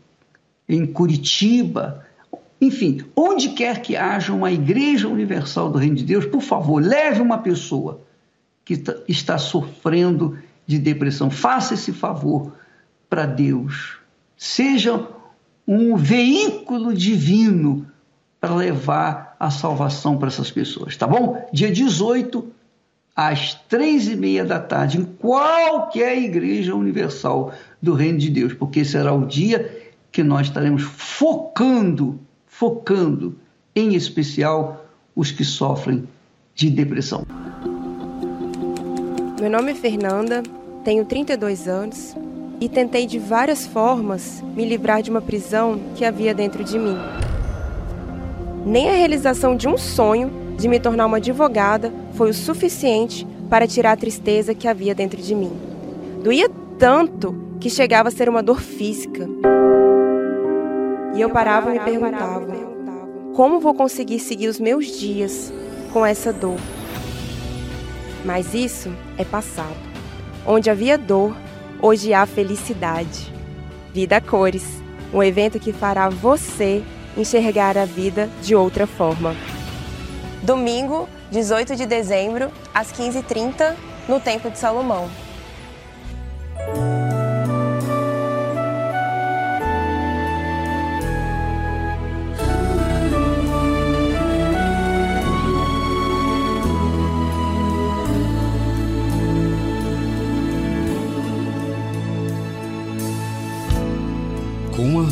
em 0.69 0.87
Curitiba, 0.87 2.05
enfim, 2.61 3.05
onde 3.15 3.51
quer 3.51 3.81
que 3.81 3.97
haja 3.97 4.33
uma 4.33 4.51
igreja 4.51 5.07
universal 5.07 5.71
do 5.71 5.79
Reino 5.79 5.97
de 5.97 6.05
Deus, 6.05 6.27
por 6.27 6.43
favor, 6.43 6.83
leve 6.83 7.21
uma 7.23 7.39
pessoa 7.39 8.08
que 8.69 8.83
está 9.09 9.39
sofrendo 9.39 10.37
de 10.67 10.79
depressão. 10.79 11.31
Faça 11.31 11.73
esse 11.73 11.91
favor 11.91 12.53
para 13.09 13.25
Deus. 13.25 13.97
Seja 14.37 15.09
um 15.67 15.97
veículo 15.97 16.93
divino 16.93 17.87
para 18.39 18.55
levar 18.55 19.35
a 19.41 19.51
salvação 19.51 20.19
para 20.19 20.29
essas 20.29 20.51
pessoas, 20.51 20.95
tá 20.99 21.07
bom? 21.07 21.49
Dia 21.51 21.73
18, 21.73 22.47
às 23.17 23.55
três 23.55 24.07
e 24.07 24.15
meia 24.15 24.45
da 24.45 24.61
tarde, 24.61 24.99
em 24.99 25.05
qualquer 25.05 26.19
igreja 26.19 26.75
universal 26.75 27.55
do 27.81 27.95
Reino 27.95 28.19
de 28.19 28.29
Deus, 28.29 28.53
porque 28.53 28.85
será 28.85 29.15
o 29.15 29.27
dia 29.27 29.91
que 30.13 30.23
nós 30.23 30.49
estaremos 30.49 30.83
focando, 30.83 32.21
focando, 32.47 33.39
em 33.75 33.95
especial, 33.95 34.87
os 35.17 35.33
que 35.33 35.45
sofrem 35.45 36.07
de 36.55 36.69
depressão. 36.69 37.25
Meu 39.41 39.49
nome 39.49 39.71
é 39.71 39.75
Fernanda, 39.75 40.43
tenho 40.83 41.05
32 41.05 41.69
anos 41.69 42.17
e 42.61 42.69
tentei 42.69 43.07
de 43.07 43.21
várias 43.21 43.69
formas 43.69 44.43
me 44.57 44.65
livrar 44.65 45.01
de 45.01 45.11
uma 45.11 45.23
prisão 45.23 45.79
que 45.95 46.05
havia 46.05 46.35
dentro 46.35 46.65
de 46.65 46.77
mim. 46.77 46.97
Nem 48.67 48.91
a 48.91 48.95
realização 48.95 49.55
de 49.55 49.69
um 49.69 49.79
sonho 49.79 50.29
de 50.59 50.67
me 50.67 50.81
tornar 50.81 51.07
uma 51.07 51.19
advogada 51.19 51.93
foi 52.15 52.31
o 52.31 52.35
suficiente 52.35 53.25
para 53.49 53.65
tirar 53.65 53.93
a 53.93 53.97
tristeza 53.97 54.57
que 54.57 54.67
havia 54.67 54.93
dentro 54.93 55.23
de 55.23 55.37
mim. 55.37 55.53
Doía 56.25 56.51
tanto 56.77 57.33
que 57.61 57.71
chegava 57.71 58.09
a 58.09 58.13
ser 58.13 58.29
uma 58.29 58.43
dor 58.43 58.61
física. 58.61 59.29
E 61.15 61.21
eu 61.21 61.31
parava 61.31 61.71
e 61.71 61.79
me 61.79 61.85
perguntava: 61.85 62.45
como 63.37 63.61
vou 63.61 63.73
conseguir 63.73 64.19
seguir 64.19 64.49
os 64.49 64.59
meus 64.59 64.87
dias 64.99 65.53
com 65.93 66.05
essa 66.05 66.33
dor? 66.33 66.59
Mas 68.29 68.53
isso 68.53 68.95
é 69.17 69.25
passado. 69.25 69.75
Onde 70.45 70.69
havia 70.69 70.99
dor, 70.99 71.35
hoje 71.81 72.13
há 72.13 72.27
felicidade. 72.27 73.33
Vida 73.91 74.21
Cores 74.21 74.83
um 75.15 75.23
evento 75.23 75.59
que 75.59 75.73
fará 75.73 76.11
você 76.11 76.85
enxergar 77.17 77.79
a 77.79 77.87
vida 77.87 78.29
de 78.43 78.55
outra 78.55 78.87
forma. 78.87 79.35
Domingo, 80.43 81.09
18 81.31 81.75
de 81.75 81.87
dezembro, 81.87 82.53
às 82.75 82.93
15h30, 82.93 83.75
no 84.07 84.21
Templo 84.21 84.51
de 84.51 84.59
Salomão. 84.59 85.09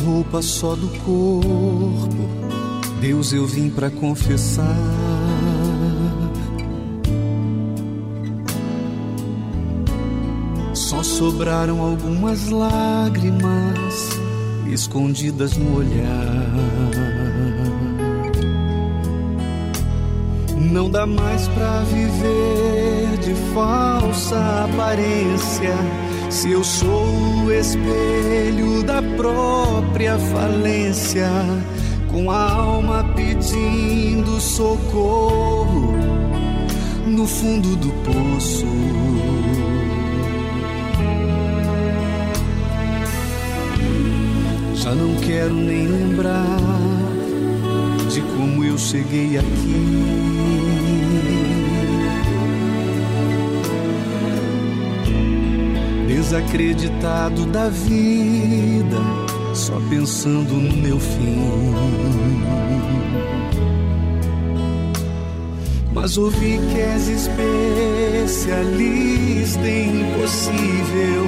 Roupa 0.07 0.41
só 0.41 0.73
do 0.73 0.87
corpo, 0.99 2.07
Deus 3.01 3.33
eu 3.33 3.45
vim 3.45 3.69
para 3.69 3.89
confessar. 3.89 4.77
Só 10.73 11.03
sobraram 11.03 11.81
algumas 11.81 12.47
lágrimas 12.49 14.17
escondidas 14.71 15.57
no 15.57 15.75
olhar. 15.75 16.53
Não 20.71 20.89
dá 20.89 21.05
mais 21.05 21.47
pra 21.49 21.81
viver 21.81 23.17
de 23.17 23.33
falsa 23.53 24.37
aparência. 24.63 25.75
Se 26.29 26.51
eu 26.51 26.63
sou 26.63 27.45
o 27.45 27.51
espelho 27.51 28.83
da 28.83 29.01
própria 29.01 30.17
falência, 30.19 31.29
com 32.11 32.29
a 32.29 32.51
alma 32.51 33.03
pedindo 33.15 34.39
socorro 34.39 35.93
no 37.05 37.25
fundo 37.25 37.75
do 37.75 37.89
poço. 38.03 38.65
Já 44.75 44.93
não 44.93 45.15
quero 45.15 45.53
nem 45.53 45.87
lembrar 45.87 46.57
de 48.09 48.21
como 48.21 48.63
eu 48.63 48.77
cheguei 48.77 49.37
aqui. 49.37 50.56
Desacreditado 56.27 57.45
da 57.45 57.69
vida, 57.69 58.97
só 59.53 59.79
pensando 59.89 60.55
no 60.55 60.75
meu 60.75 60.99
fim. 60.99 61.73
Mas 65.93 66.17
ouvi 66.17 66.59
que 66.69 66.81
és 66.81 67.07
especialista 68.27 69.65
em 69.65 70.01
impossível, 70.01 71.23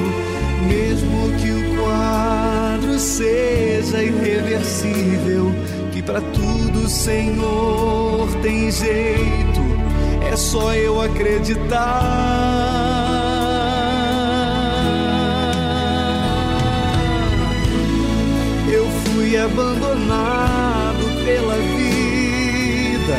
mesmo 0.68 1.32
que 1.40 1.50
o 1.50 1.78
quadro 1.82 3.00
seja 3.00 4.04
irreversível 4.04 5.50
que 5.94 6.02
para 6.02 6.20
tudo, 6.20 6.90
Senhor, 6.90 8.28
tem 8.42 8.70
jeito, 8.70 9.62
é 10.30 10.36
só 10.36 10.74
eu 10.74 11.02
acreditar. 11.02 13.09
Abandonado 19.40 21.06
pela 21.24 21.56
vida, 21.56 23.18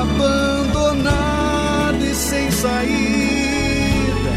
abandonado 0.00 2.04
e 2.04 2.14
sem 2.14 2.50
saída, 2.50 4.32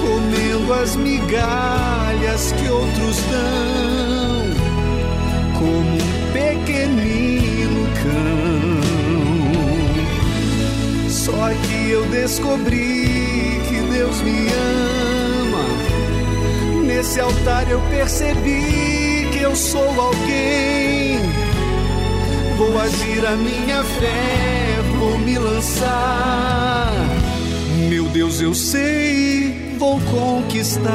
comendo 0.00 0.74
as 0.74 0.96
migalhas 0.96 2.50
que 2.52 2.68
outros 2.68 3.16
dão 3.30 4.48
como 5.58 5.94
um 5.94 5.98
pequenino 6.32 7.86
cão. 8.02 8.80
Só 11.08 11.50
que 11.66 11.90
eu 11.90 12.04
descobri 12.06 13.60
que 13.68 13.80
Deus 13.92 14.20
me 14.22 14.48
ama. 14.48 15.66
Nesse 16.84 17.20
altar 17.20 17.70
eu 17.70 17.80
percebi 17.90 18.87
que 19.38 19.44
eu 19.44 19.54
sou 19.54 20.00
alguém. 20.00 21.20
Vou 22.56 22.80
agir 22.80 23.24
a 23.24 23.36
minha 23.36 23.84
fé, 23.84 24.80
vou 24.98 25.18
me 25.18 25.38
lançar. 25.38 26.92
Meu 27.88 28.04
Deus, 28.08 28.40
eu 28.40 28.54
sei, 28.54 29.76
vou 29.78 30.00
conquistar. 30.00 30.88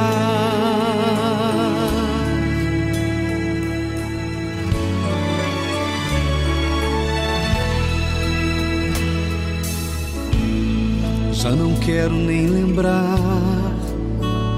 Já 11.34 11.52
não 11.52 11.76
quero 11.76 12.14
nem 12.14 12.48
lembrar 12.48 13.18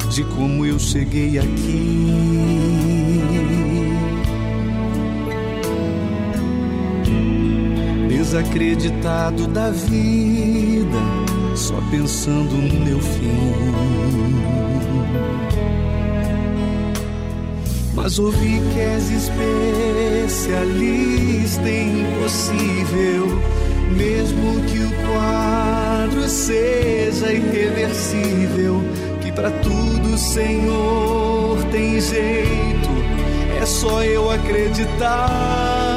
de 0.10 0.24
como 0.24 0.66
eu 0.66 0.80
cheguei 0.80 1.38
aqui. 1.40 2.95
Desacreditado 8.36 9.48
da 9.48 9.70
vida, 9.70 11.00
só 11.56 11.80
pensando 11.90 12.52
no 12.52 12.86
meu 12.86 13.00
fim. 13.00 13.54
Mas 17.94 18.20
ouvi 18.20 18.62
que 18.74 18.80
és 18.82 19.10
especialista 20.28 21.62
em 21.70 22.02
impossível 22.02 23.40
mesmo 23.96 24.66
que 24.66 24.80
o 24.80 24.92
quadro 25.08 26.28
seja 26.28 27.32
irreversível, 27.32 28.84
que 29.22 29.32
para 29.32 29.50
tudo, 29.50 30.18
Senhor, 30.18 31.64
tem 31.72 32.02
jeito, 32.02 32.90
é 33.62 33.66
só 33.66 34.04
eu 34.04 34.30
acreditar. 34.30 35.95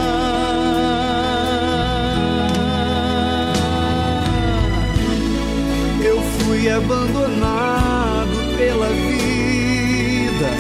Abandonado 6.71 8.37
pela 8.57 8.89
vida, 8.89 10.51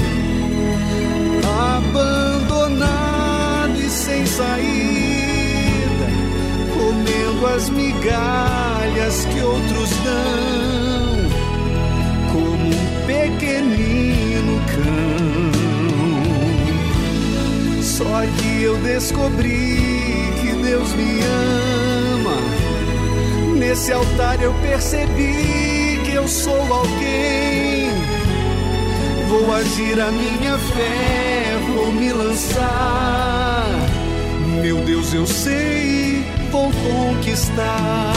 abandonado 1.76 3.78
e 3.78 3.88
sem 3.88 4.26
saída 4.26 6.08
comendo 6.76 7.46
as 7.46 7.70
migalhas 7.70 9.24
que 9.26 9.40
outros 9.40 9.90
dão, 10.02 11.28
como 12.32 12.66
um 12.66 13.06
pequenino 13.06 14.60
cão. 14.74 15.52
Só 17.82 18.26
que 18.38 18.62
eu 18.62 18.76
descobri 18.78 19.76
que 20.40 20.52
Deus 20.62 20.92
me 20.94 21.20
ama. 22.14 22.38
Nesse 23.56 23.92
altar 23.92 24.42
eu 24.42 24.52
percebi 24.54 25.67
sou 26.28 26.72
alguém. 26.72 27.90
Vou 29.28 29.52
agir 29.54 30.00
a 30.00 30.10
minha 30.10 30.58
fé, 30.58 31.58
vou 31.74 31.92
me 31.92 32.12
lançar. 32.12 33.66
Meu 34.62 34.76
Deus, 34.84 35.12
eu 35.14 35.26
sei 35.26 35.88
vou 36.50 36.70
conquistar. 36.72 38.12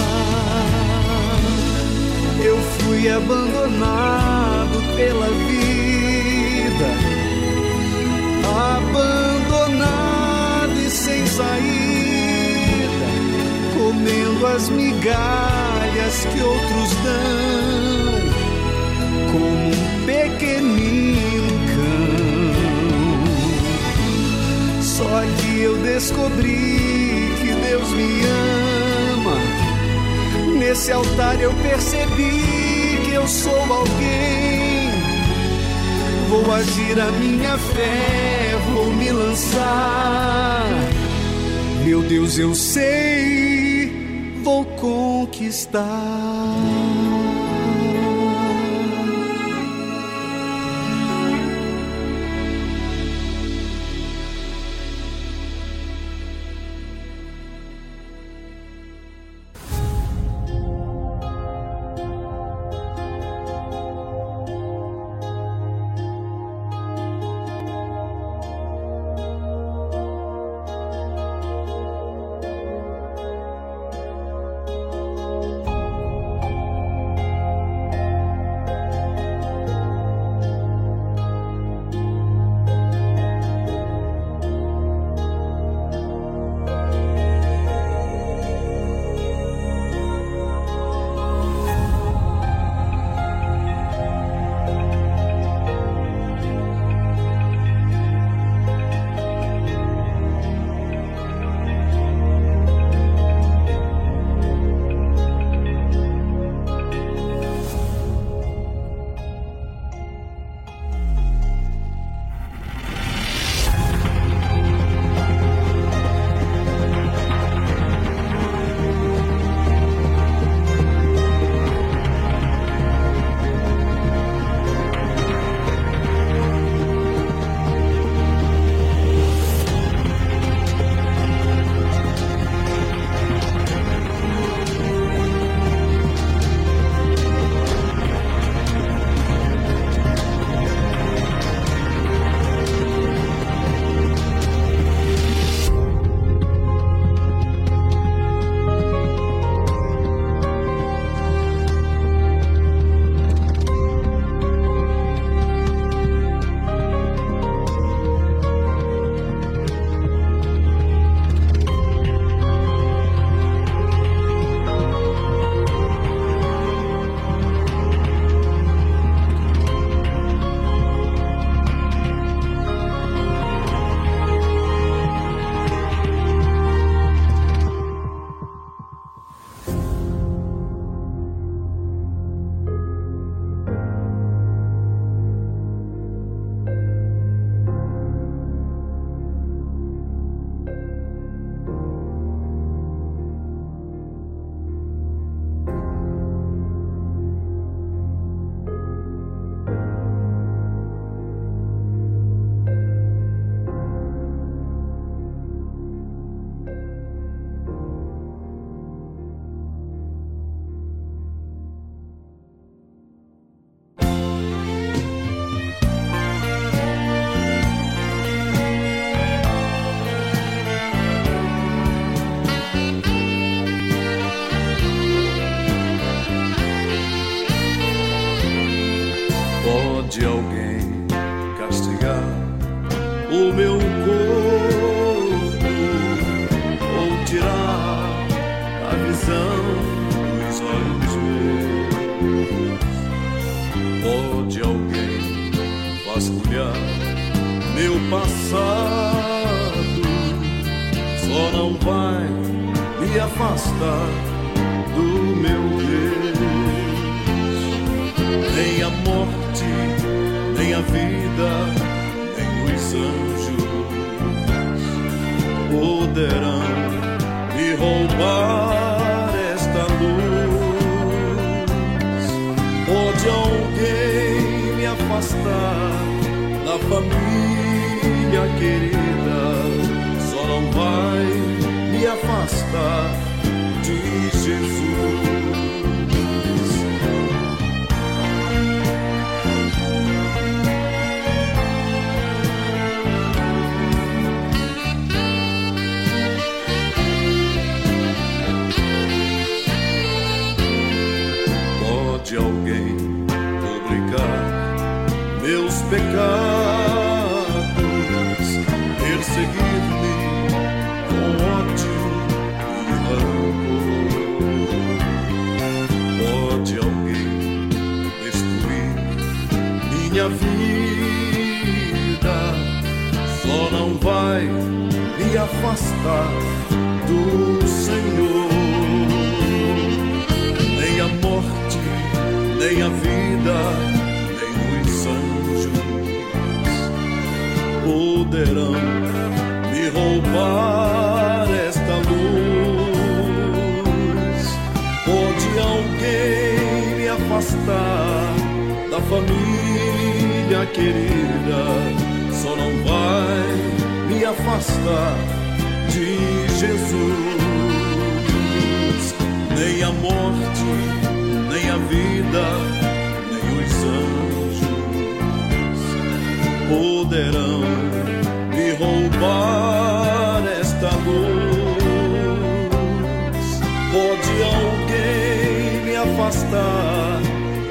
Eu 2.43 2.57
fui 2.57 3.09
abandonado 3.09 4.81
pela 4.95 5.27
vida, 5.47 6.89
abandonado 8.77 10.73
e 10.85 10.89
sem 10.89 11.25
saída, 11.27 13.07
comendo 13.77 14.47
as 14.47 14.69
migalhas 14.69 15.80
que 16.19 16.41
outros 16.41 16.91
dão, 17.03 18.11
como 19.31 19.69
um 19.69 20.05
pequenino 20.05 21.47
cão. 21.71 22.51
Só 24.81 25.21
que 25.37 25.61
eu 25.61 25.77
descobri 25.77 27.33
que 27.39 27.53
Deus 27.67 27.89
me 27.91 28.21
ama. 29.13 29.37
Nesse 30.59 30.91
altar 30.91 31.39
eu 31.39 31.53
percebi 31.53 32.99
que 33.05 33.11
eu 33.13 33.25
sou 33.27 33.73
alguém. 33.73 34.91
Vou 36.29 36.53
agir 36.53 36.99
a 36.99 37.11
minha 37.11 37.57
fé, 37.57 38.57
vou 38.73 38.91
me 38.93 39.11
lançar. 39.11 40.65
Meu 41.85 42.01
Deus, 42.03 42.37
eu 42.37 42.53
sei, 42.53 43.50
vou 44.43 44.65
conquistar. 44.65 45.85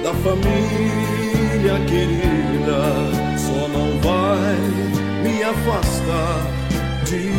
Da 0.02 0.14
família 0.14 1.78
querida, 1.86 2.80
só 3.38 3.68
não 3.68 3.98
vai 4.00 4.56
me 5.22 5.42
afastar 5.42 6.46
de 7.04 7.30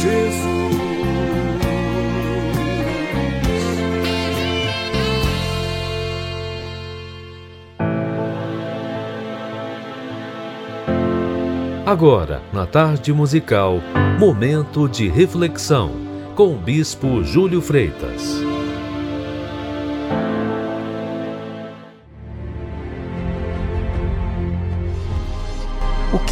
Jesus. 0.00 0.58
Agora, 11.88 12.42
na 12.52 12.66
tarde 12.66 13.14
musical, 13.14 13.80
momento 14.18 14.86
de 14.86 15.08
reflexão 15.08 15.90
com 16.36 16.52
o 16.52 16.58
Bispo 16.58 17.24
Júlio 17.24 17.62
Freitas. 17.62 18.47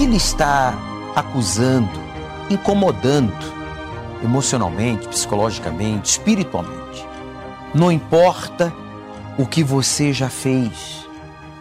Lhe 0.06 0.16
está 0.16 0.74
acusando, 1.14 2.00
incomodando 2.48 3.34
emocionalmente, 4.22 5.08
psicologicamente, 5.08 6.10
espiritualmente? 6.10 7.04
Não 7.74 7.90
importa 7.90 8.72
o 9.36 9.44
que 9.46 9.62
você 9.62 10.12
já 10.12 10.30
fez, 10.30 11.06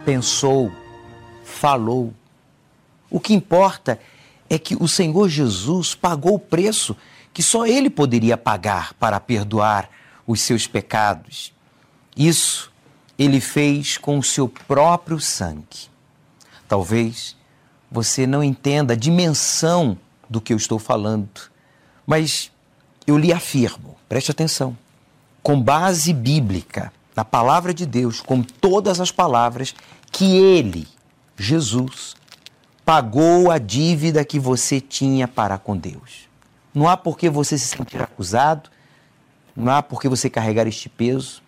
pensou, 0.04 0.72
falou. 1.44 2.14
O 3.10 3.20
que 3.20 3.34
importa 3.34 3.98
é 4.48 4.58
que 4.58 4.76
o 4.80 4.86
Senhor 4.86 5.28
Jesus 5.28 5.94
pagou 5.94 6.34
o 6.34 6.38
preço 6.38 6.96
que 7.34 7.42
só 7.42 7.66
Ele 7.66 7.90
poderia 7.90 8.36
pagar 8.36 8.94
para 8.94 9.20
perdoar 9.20 9.90
os 10.26 10.40
seus 10.40 10.66
pecados. 10.66 11.52
Isso 12.16 12.72
Ele 13.18 13.40
fez 13.40 13.98
com 13.98 14.18
o 14.18 14.22
seu 14.22 14.48
próprio 14.48 15.20
sangue. 15.20 15.90
Talvez 16.68 17.35
você 17.90 18.26
não 18.26 18.42
entenda 18.42 18.94
a 18.94 18.96
dimensão 18.96 19.96
do 20.28 20.40
que 20.40 20.52
eu 20.52 20.56
estou 20.56 20.78
falando, 20.78 21.28
mas 22.06 22.50
eu 23.06 23.16
lhe 23.16 23.32
afirmo, 23.32 23.96
preste 24.08 24.30
atenção, 24.30 24.76
com 25.42 25.60
base 25.60 26.12
bíblica, 26.12 26.92
na 27.14 27.24
palavra 27.24 27.72
de 27.72 27.86
Deus, 27.86 28.20
com 28.20 28.42
todas 28.42 29.00
as 29.00 29.10
palavras, 29.10 29.74
que 30.12 30.36
Ele, 30.36 30.86
Jesus, 31.36 32.14
pagou 32.84 33.50
a 33.50 33.56
dívida 33.56 34.24
que 34.24 34.38
você 34.38 34.80
tinha 34.80 35.26
para 35.26 35.56
com 35.56 35.76
Deus. 35.76 36.28
Não 36.74 36.86
há 36.86 36.96
por 36.96 37.16
que 37.16 37.30
você 37.30 37.56
se 37.56 37.68
sentir 37.68 38.02
acusado, 38.02 38.68
não 39.56 39.72
há 39.72 39.82
por 39.82 40.00
que 40.00 40.08
você 40.08 40.28
carregar 40.28 40.66
este 40.66 40.88
peso 40.88 41.42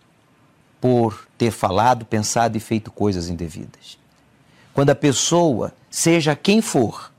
por 0.81 1.27
ter 1.37 1.51
falado, 1.51 2.03
pensado 2.03 2.57
e 2.57 2.59
feito 2.59 2.89
coisas 2.89 3.29
indevidas. 3.29 3.98
Quando 4.79 4.91
a 4.91 4.95
pessoa, 4.95 5.73
seja 5.89 6.37
quem 6.37 6.61
for, 6.61 7.11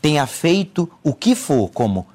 tenha 0.00 0.26
feito 0.26 0.90
o 1.02 1.12
que 1.12 1.34
for, 1.34 1.68
como 1.68 2.06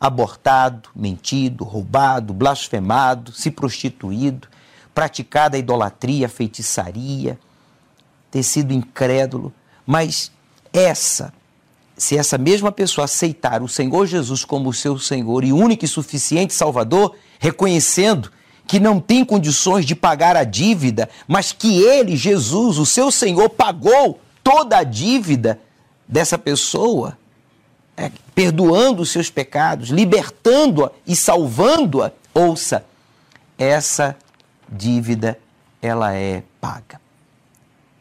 abortado, 0.00 0.88
mentido, 0.96 1.62
roubado, 1.62 2.34
blasfemado, 2.34 3.30
se 3.30 3.52
prostituído, 3.52 4.48
praticado 4.92 5.54
a 5.54 5.60
idolatria, 5.60 6.26
a 6.26 6.28
feitiçaria, 6.28 7.38
ter 8.28 8.42
sido 8.42 8.72
incrédulo, 8.72 9.54
mas 9.86 10.32
essa, 10.72 11.32
se 11.96 12.18
essa 12.18 12.36
mesma 12.36 12.72
pessoa 12.72 13.04
aceitar 13.04 13.62
o 13.62 13.68
Senhor 13.68 14.06
Jesus 14.06 14.44
como 14.44 14.72
seu 14.72 14.98
Senhor 14.98 15.44
e 15.44 15.52
único 15.52 15.84
e 15.84 15.88
suficiente 15.88 16.52
Salvador, 16.52 17.14
reconhecendo 17.38 18.32
que 18.66 18.80
não 18.80 19.00
tem 19.00 19.24
condições 19.24 19.84
de 19.84 19.94
pagar 19.94 20.36
a 20.36 20.44
dívida, 20.44 21.08
mas 21.26 21.52
que 21.52 21.80
ele, 21.82 22.16
Jesus, 22.16 22.78
o 22.78 22.86
seu 22.86 23.10
Senhor, 23.10 23.48
pagou 23.48 24.20
toda 24.42 24.78
a 24.78 24.82
dívida 24.84 25.60
dessa 26.06 26.36
pessoa, 26.36 27.16
é, 27.96 28.10
perdoando 28.34 29.02
os 29.02 29.10
seus 29.10 29.30
pecados, 29.30 29.88
libertando-a 29.88 30.90
e 31.06 31.14
salvando-a, 31.14 32.12
ouça, 32.34 32.84
essa 33.58 34.16
dívida 34.68 35.38
ela 35.80 36.14
é 36.14 36.42
paga. 36.60 37.00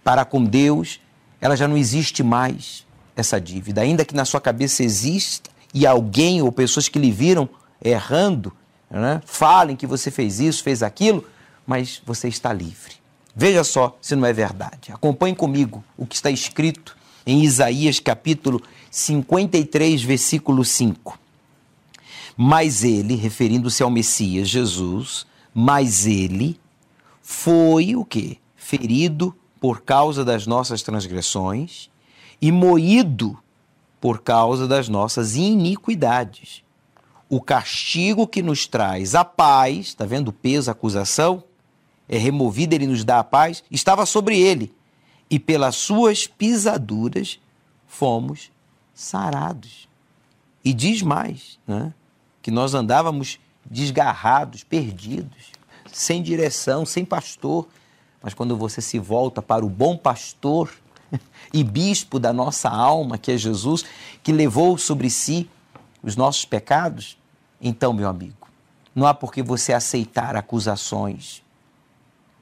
Para 0.03 0.26
com 0.26 0.43
Deus, 0.43 0.99
ela 1.39 1.55
já 1.55 1.68
não 1.68 1.78
existe 1.78 2.24
mais 2.24 2.86
essa 3.16 3.39
dívida, 3.39 3.82
ainda 3.82 4.03
que 4.03 4.16
na 4.16 4.26
sua 4.26 4.41
cabeça 4.41 4.84
exista 4.84 5.49
e 5.74 5.86
alguém 5.86 6.41
ou 6.41 6.51
pessoas 6.51 6.89
que 6.89 6.99
lhe 6.99 7.11
viram 7.11 7.47
errando, 7.84 8.51
né, 8.89 9.21
falem 9.25 9.75
que 9.75 9.88
você 9.88 10.11
fez 10.11 10.39
isso, 10.39 10.63
fez 10.63 10.83
aquilo, 10.83 11.25
mas 11.65 12.01
você 12.05 12.27
está 12.27 12.53
livre. 12.53 12.93
Veja 13.36 13.63
só 13.63 13.97
se 14.01 14.15
não 14.15 14.25
é 14.25 14.31
verdade. 14.31 14.91
Acompanhe 14.91 15.36
comigo 15.36 15.83
o 15.97 16.05
que 16.05 16.15
está 16.15 16.31
escrito 16.31 16.95
em 17.25 17.43
Isaías 17.43 17.99
capítulo 17.99 18.61
53, 18.89 20.03
versículo 20.03 20.63
5. 20.63 21.19
Mas 22.38 22.83
ele, 22.83 23.15
referindo-se 23.15 23.81
ao 23.81 23.89
Messias 23.89 24.47
Jesus, 24.47 25.25
mas 25.53 26.05
ele 26.05 26.59
foi 27.21 27.95
o 27.95 28.05
quê? 28.05 28.38
Ferido 28.55 29.36
por 29.59 29.81
causa 29.81 30.23
das 30.23 30.45
nossas 30.45 30.81
transgressões 30.81 31.89
e 32.41 32.51
moído 32.51 33.38
por 33.99 34.21
causa 34.21 34.67
das 34.67 34.88
nossas 34.88 35.36
iniquidades. 35.36 36.64
O 37.36 37.41
castigo 37.41 38.25
que 38.25 38.41
nos 38.41 38.65
traz 38.65 39.13
a 39.13 39.25
paz, 39.25 39.88
está 39.88 40.05
vendo 40.05 40.29
o 40.29 40.31
peso, 40.31 40.69
a 40.69 40.71
acusação? 40.71 41.43
É 42.07 42.17
removido, 42.17 42.73
ele 42.73 42.88
nos 42.88 43.03
dá 43.03 43.19
a 43.19 43.25
paz, 43.25 43.61
estava 43.69 44.05
sobre 44.05 44.39
ele. 44.39 44.73
E 45.29 45.38
pelas 45.38 45.75
suas 45.75 46.27
pisaduras 46.27 47.38
fomos 47.88 48.49
sarados. 48.93 49.89
E 50.63 50.73
diz 50.73 51.01
mais, 51.01 51.59
né? 51.67 51.93
que 52.41 52.49
nós 52.49 52.73
andávamos 52.73 53.38
desgarrados, 53.69 54.63
perdidos, 54.63 55.51
sem 55.91 56.23
direção, 56.23 56.86
sem 56.86 57.03
pastor. 57.03 57.67
Mas 58.23 58.33
quando 58.33 58.55
você 58.55 58.79
se 58.79 58.97
volta 58.97 59.41
para 59.41 59.65
o 59.65 59.69
bom 59.69 59.97
pastor 59.97 60.73
e 61.53 61.65
bispo 61.65 62.17
da 62.17 62.31
nossa 62.31 62.69
alma, 62.69 63.17
que 63.17 63.33
é 63.33 63.38
Jesus, 63.38 63.83
que 64.23 64.31
levou 64.31 64.77
sobre 64.77 65.09
si 65.09 65.49
os 66.01 66.15
nossos 66.15 66.45
pecados, 66.45 67.17
então, 67.68 67.91
meu 67.91 68.07
amigo, 68.07 68.47
não 68.93 69.07
há 69.07 69.13
por 69.13 69.34
que 69.34 69.41
você 69.41 69.74
aceitar 69.74 70.36
acusações. 70.36 71.41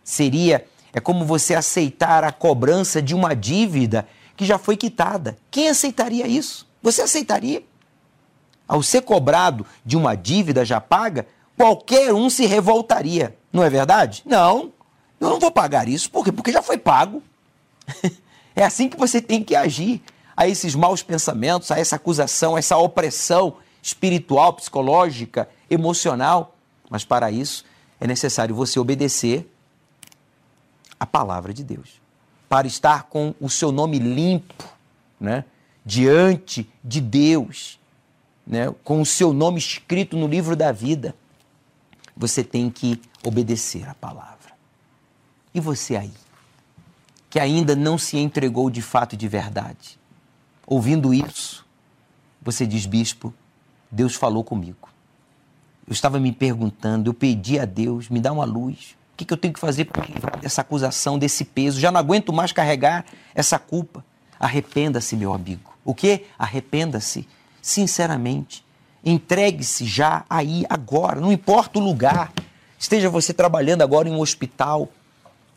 Seria, 0.03 0.65
é 0.91 0.99
como 0.99 1.23
você 1.23 1.55
aceitar 1.55 2.25
a 2.25 2.31
cobrança 2.33 3.01
de 3.01 3.15
uma 3.15 3.33
dívida 3.33 4.05
que 4.35 4.43
já 4.43 4.57
foi 4.57 4.75
quitada. 4.75 5.37
Quem 5.49 5.69
aceitaria 5.69 6.27
isso? 6.27 6.67
Você 6.81 7.01
aceitaria? 7.01 7.63
Ao 8.67 8.83
ser 8.83 9.03
cobrado 9.03 9.65
de 9.85 9.95
uma 9.95 10.13
dívida 10.13 10.65
já 10.65 10.81
paga, 10.81 11.25
qualquer 11.57 12.13
um 12.13 12.29
se 12.29 12.45
revoltaria. 12.45 13.33
Não 13.51 13.63
é 13.63 13.69
verdade? 13.69 14.23
Não, 14.25 14.73
eu 15.21 15.29
não 15.29 15.39
vou 15.39 15.51
pagar 15.51 15.87
isso. 15.87 16.11
Por 16.11 16.25
quê? 16.25 16.33
Porque 16.33 16.51
já 16.51 16.61
foi 16.61 16.77
pago. 16.77 17.23
É 18.55 18.63
assim 18.63 18.87
que 18.87 18.95
você 18.95 19.19
tem 19.19 19.43
que 19.43 19.55
agir 19.55 19.99
a 20.37 20.47
esses 20.47 20.75
maus 20.75 21.01
pensamentos, 21.01 21.71
a 21.71 21.79
essa 21.79 21.95
acusação, 21.95 22.55
a 22.55 22.59
essa 22.59 22.77
opressão 22.77 23.55
espiritual, 23.83 24.53
psicológica, 24.53 25.49
emocional. 25.69 26.55
Mas 26.89 27.03
para 27.03 27.29
isso 27.29 27.65
é 27.99 28.07
necessário 28.07 28.55
você 28.55 28.79
obedecer 28.79 29.47
a 30.97 31.05
palavra 31.05 31.53
de 31.53 31.63
Deus. 31.63 32.01
Para 32.47 32.65
estar 32.65 33.03
com 33.03 33.35
o 33.39 33.49
seu 33.49 33.71
nome 33.71 33.99
limpo, 33.99 34.63
né? 35.19 35.43
diante 35.85 36.71
de 36.81 37.01
Deus, 37.01 37.77
né? 38.47 38.73
com 38.83 39.01
o 39.01 39.05
seu 39.05 39.33
nome 39.33 39.59
escrito 39.59 40.15
no 40.15 40.27
livro 40.27 40.55
da 40.55 40.71
vida, 40.71 41.13
você 42.15 42.43
tem 42.43 42.69
que 42.69 43.01
obedecer 43.23 43.87
a 43.89 43.93
palavra. 43.93 44.53
E 45.53 45.59
você 45.59 45.97
aí, 45.97 46.13
que 47.29 47.39
ainda 47.39 47.75
não 47.75 47.97
se 47.97 48.17
entregou 48.17 48.69
de 48.69 48.81
fato 48.81 49.13
e 49.13 49.17
de 49.17 49.27
verdade, 49.27 49.99
ouvindo 50.65 51.13
isso, 51.13 51.65
você 52.41 52.65
diz, 52.67 52.85
bispo, 52.85 53.33
Deus 53.93 54.15
falou 54.15 54.43
comigo. 54.43 54.89
Eu 55.87 55.93
estava 55.93 56.19
me 56.19 56.31
perguntando, 56.31 57.09
eu 57.09 57.13
pedi 57.13 57.59
a 57.59 57.65
Deus, 57.65 58.09
me 58.09 58.19
dá 58.19 58.31
uma 58.31 58.43
luz. 58.43 58.95
O 59.13 59.17
que, 59.17 59.23
que 59.23 59.31
eu 59.31 59.37
tenho 59.37 59.53
que 59.53 59.59
fazer 59.59 59.85
para 59.85 60.03
livrar 60.03 60.39
dessa 60.39 60.61
acusação, 60.61 61.19
desse 61.19 61.45
peso? 61.45 61.79
Já 61.79 61.91
não 61.91 61.99
aguento 61.99 62.33
mais 62.33 62.51
carregar 62.51 63.05
essa 63.35 63.59
culpa. 63.59 64.03
Arrependa-se, 64.39 65.15
meu 65.15 65.31
amigo. 65.31 65.77
O 65.85 65.93
que? 65.93 66.25
Arrependa-se. 66.39 67.27
Sinceramente. 67.61 68.65
Entregue-se 69.05 69.85
já 69.85 70.25
aí, 70.27 70.65
agora. 70.67 71.21
Não 71.21 71.31
importa 71.31 71.77
o 71.77 71.83
lugar. 71.83 72.33
Esteja 72.79 73.11
você 73.11 73.31
trabalhando 73.31 73.83
agora 73.83 74.09
em 74.09 74.11
um 74.11 74.21
hospital, 74.21 74.89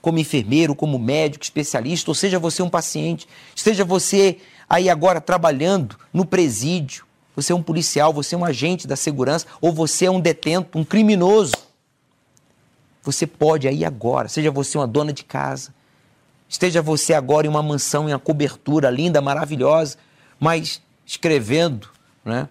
como 0.02 0.18
enfermeiro, 0.18 0.74
como 0.74 0.98
médico, 0.98 1.42
especialista, 1.42 2.10
ou 2.10 2.14
seja 2.14 2.38
você 2.38 2.62
um 2.62 2.68
paciente. 2.68 3.26
Esteja 3.54 3.82
você 3.82 4.38
aí 4.68 4.90
agora 4.90 5.22
trabalhando 5.22 5.96
no 6.12 6.26
presídio. 6.26 7.05
Você 7.36 7.52
é 7.52 7.54
um 7.54 7.62
policial, 7.62 8.12
você 8.14 8.34
é 8.34 8.38
um 8.38 8.44
agente 8.44 8.86
da 8.86 8.96
segurança, 8.96 9.46
ou 9.60 9.70
você 9.70 10.06
é 10.06 10.10
um 10.10 10.18
detento, 10.18 10.78
um 10.78 10.84
criminoso. 10.84 11.52
Você 13.02 13.26
pode 13.26 13.68
aí 13.68 13.84
agora, 13.84 14.28
seja 14.28 14.50
você 14.50 14.76
uma 14.78 14.86
dona 14.86 15.12
de 15.12 15.22
casa, 15.22 15.72
esteja 16.48 16.80
você 16.82 17.12
agora 17.14 17.46
em 17.46 17.50
uma 17.50 17.62
mansão, 17.62 18.08
em 18.08 18.12
uma 18.12 18.18
cobertura 18.18 18.90
linda, 18.90 19.20
maravilhosa, 19.20 19.98
mas 20.40 20.80
escrevendo 21.04 21.88
né, 22.24 22.48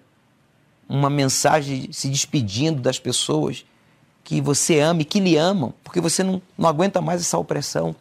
uma 0.87 1.09
mensagem 1.09 1.91
se 1.91 2.07
despedindo 2.07 2.81
das 2.81 2.99
pessoas 2.99 3.65
que 4.23 4.39
você 4.39 4.79
ama 4.79 5.01
e 5.01 5.05
que 5.05 5.19
lhe 5.19 5.35
amam, 5.35 5.73
porque 5.83 5.99
você 5.99 6.23
não, 6.23 6.41
não 6.57 6.69
aguenta 6.69 7.01
mais 7.01 7.21
essa 7.21 7.37
opressão. 7.37 7.95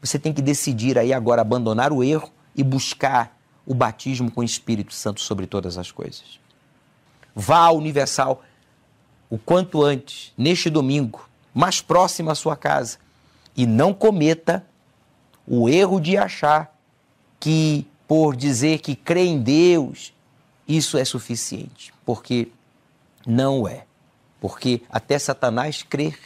Você 0.00 0.18
tem 0.18 0.32
que 0.32 0.40
decidir 0.40 0.98
aí 0.98 1.12
agora 1.12 1.42
abandonar 1.42 1.92
o 1.92 2.02
erro 2.02 2.30
e 2.54 2.62
buscar 2.62 3.35
o 3.66 3.74
batismo 3.74 4.30
com 4.30 4.40
o 4.40 4.44
Espírito 4.44 4.94
Santo 4.94 5.20
sobre 5.20 5.46
todas 5.46 5.76
as 5.76 5.90
coisas. 5.90 6.38
Vá 7.34 7.58
ao 7.58 7.76
Universal 7.76 8.42
o 9.28 9.36
quanto 9.36 9.82
antes, 9.82 10.32
neste 10.38 10.70
domingo, 10.70 11.28
mais 11.52 11.80
próximo 11.80 12.30
à 12.30 12.34
sua 12.34 12.56
casa. 12.56 12.98
E 13.56 13.66
não 13.66 13.92
cometa 13.92 14.64
o 15.46 15.68
erro 15.68 16.00
de 16.00 16.16
achar 16.16 16.74
que, 17.40 17.86
por 18.06 18.36
dizer 18.36 18.78
que 18.78 18.94
crê 18.94 19.26
em 19.26 19.40
Deus, 19.40 20.12
isso 20.68 20.96
é 20.96 21.04
suficiente. 21.04 21.92
Porque 22.04 22.48
não 23.26 23.66
é. 23.66 23.84
Porque 24.40 24.82
até 24.88 25.18
Satanás 25.18 25.82
crer. 25.82 26.18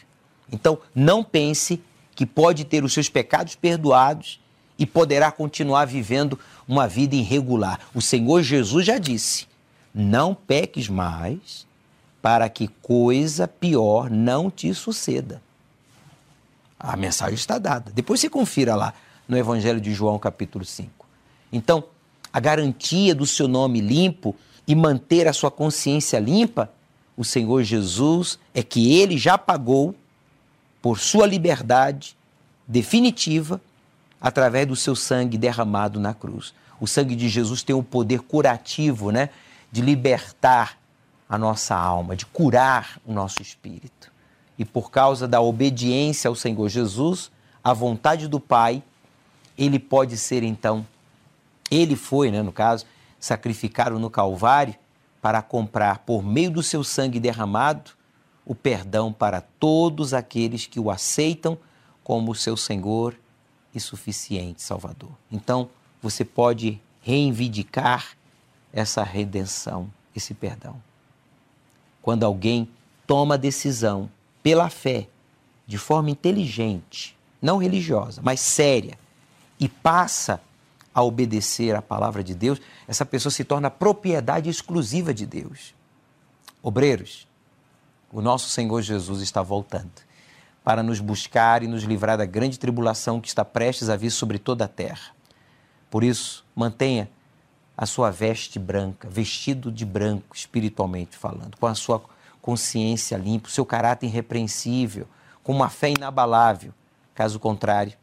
Então, 0.53 0.79
não 0.95 1.25
pense 1.25 1.83
que 2.15 2.27
pode 2.27 2.65
ter 2.65 2.85
os 2.85 2.93
seus 2.93 3.09
pecados 3.09 3.55
perdoados 3.55 4.41
e 4.79 4.87
poderá 4.87 5.31
continuar 5.31 5.85
vivendo 5.85 6.39
uma 6.71 6.87
vida 6.87 7.17
irregular. 7.17 7.81
O 7.93 8.01
Senhor 8.01 8.43
Jesus 8.43 8.87
já 8.87 8.97
disse: 8.97 9.49
não 9.93 10.35
peques 10.35 10.89
mais, 10.89 11.67
para 12.23 12.49
que 12.49 12.69
coisa 12.81 13.49
pior 13.49 14.09
não 14.09 14.49
te 14.49 14.73
suceda. 14.73 15.43
A 16.79 16.97
mensagem 16.97 17.35
está 17.35 17.59
dada. 17.59 17.91
Depois 17.93 18.21
você 18.21 18.31
confira 18.31 18.77
lá 18.77 18.95
no 19.27 19.37
Evangelho 19.37 19.81
de 19.81 19.93
João, 19.93 20.19
capítulo 20.19 20.65
5. 20.65 21.07
Então, 21.53 21.83
a 22.33 22.39
garantia 22.39 23.15
do 23.17 23.27
seu 23.27 23.49
nome 23.49 23.81
limpo 23.81 24.37
e 24.67 24.75
manter 24.75 25.27
a 25.27 25.33
sua 25.33 25.51
consciência 25.51 26.21
limpa, 26.21 26.71
o 27.17 27.25
Senhor 27.25 27.65
Jesus 27.65 28.39
é 28.55 28.63
que 28.63 28.95
ele 28.95 29.19
já 29.19 29.37
pagou 29.37 29.95
por 30.81 31.01
sua 31.01 31.27
liberdade 31.27 32.17
definitiva 32.67 33.61
através 34.21 34.67
do 34.67 34.77
seu 34.77 34.95
sangue 34.95 35.37
derramado 35.37 35.99
na 35.99 36.15
cruz. 36.15 36.55
O 36.81 36.87
sangue 36.87 37.15
de 37.15 37.29
Jesus 37.29 37.63
tem 37.63 37.77
o 37.77 37.83
poder 37.83 38.21
curativo, 38.21 39.11
né, 39.11 39.29
de 39.71 39.83
libertar 39.83 40.79
a 41.29 41.39
nossa 41.39 41.77
alma, 41.77 42.17
de 42.17 42.27
curar 42.27 42.99
o 43.07 43.13
nosso 43.13 43.43
espírito. 43.43 44.11
E 44.59 44.65
por 44.65 44.91
causa 44.91 45.29
da 45.29 45.41
obediência 45.41 46.29
ao 46.29 46.35
Senhor 46.35 46.69
Jesus, 46.69 47.31
à 47.63 47.73
vontade 47.73 48.27
do 48.27 48.41
Pai, 48.41 48.83
ele 49.57 49.79
pode 49.79 50.17
ser 50.17 50.43
então, 50.43 50.87
ele 51.71 51.95
foi, 51.95 52.31
né, 52.31 52.43
no 52.43 52.51
caso, 52.51 52.87
sacrificado 53.19 53.99
no 53.99 54.11
Calvário 54.11 54.75
para 55.21 55.43
comprar, 55.43 55.99
por 55.99 56.25
meio 56.25 56.51
do 56.51 56.63
seu 56.63 56.83
sangue 56.83 57.21
derramado, 57.21 57.91
o 58.45 58.55
perdão 58.55 59.13
para 59.13 59.41
todos 59.41 60.15
aqueles 60.15 60.67
que 60.67 60.81
o 60.81 60.91
aceitam 60.91 61.59
como 62.03 62.35
seu 62.35 62.57
Senhor 62.57 63.15
e 63.75 63.79
suficiente 63.79 64.63
Salvador. 64.63 65.13
Então, 65.31 65.69
você 66.03 66.25
pode 66.25 66.81
reivindicar 67.03 68.17
essa 68.73 69.03
redenção, 69.03 69.91
esse 70.15 70.35
perdão 70.35 70.81
quando 72.03 72.25
alguém 72.25 72.69
toma 73.07 73.35
a 73.35 73.39
decisão 73.39 74.11
pela 74.43 74.69
fé, 74.69 75.07
de 75.67 75.79
forma 75.79 76.11
inteligente, 76.11 77.17
não 77.41 77.59
religiosa, 77.59 78.21
mas 78.25 78.41
séria, 78.41 78.99
e 79.59 79.69
passa 79.69 80.41
a 80.95 81.03
obedecer 81.03 81.75
à 81.77 81.83
palavra 81.83 82.25
de 82.25 82.35
Deus, 82.35 82.61
essa 82.89 83.07
pessoa 83.07 83.31
se 83.31 83.45
torna 83.45 83.71
propriedade 83.71 84.51
exclusiva 84.51 85.15
de 85.15 85.25
Deus. 85.25 85.75
Obreiros, 86.63 87.29
o 88.13 88.21
nosso 88.21 88.49
Senhor 88.49 88.83
Jesus 88.83 89.23
está 89.23 89.43
voltando 89.43 89.91
para 90.65 90.83
nos 90.83 91.01
buscar 91.01 91.63
e 91.63 91.69
nos 91.69 91.85
livrar 91.85 92.19
da 92.19 92.25
grande 92.25 92.59
tribulação 92.59 93.21
que 93.21 93.29
está 93.29 93.45
prestes 93.45 93.89
a 93.89 93.97
vir 93.97 94.11
sobre 94.11 94.39
toda 94.39 94.65
a 94.65 94.69
terra. 94.69 95.13
Por 95.91 96.05
isso, 96.05 96.45
mantenha 96.55 97.11
a 97.77 97.85
sua 97.85 98.11
veste 98.11 98.59
branca, 98.59 99.09
vestido 99.09 99.73
de 99.73 99.85
branco, 99.85 100.37
espiritualmente 100.37 101.17
falando, 101.17 101.57
com 101.57 101.67
a 101.67 101.75
sua 101.75 102.03
consciência 102.41 103.17
limpa, 103.17 103.49
o 103.49 103.51
seu 103.51 103.67
caráter 103.67 104.07
irrepreensível, 104.07 105.09
com 105.43 105.53
uma 105.53 105.69
fé 105.69 105.91
inabalável. 105.91 106.73
Caso 107.15 107.41
contrário, 107.41 107.95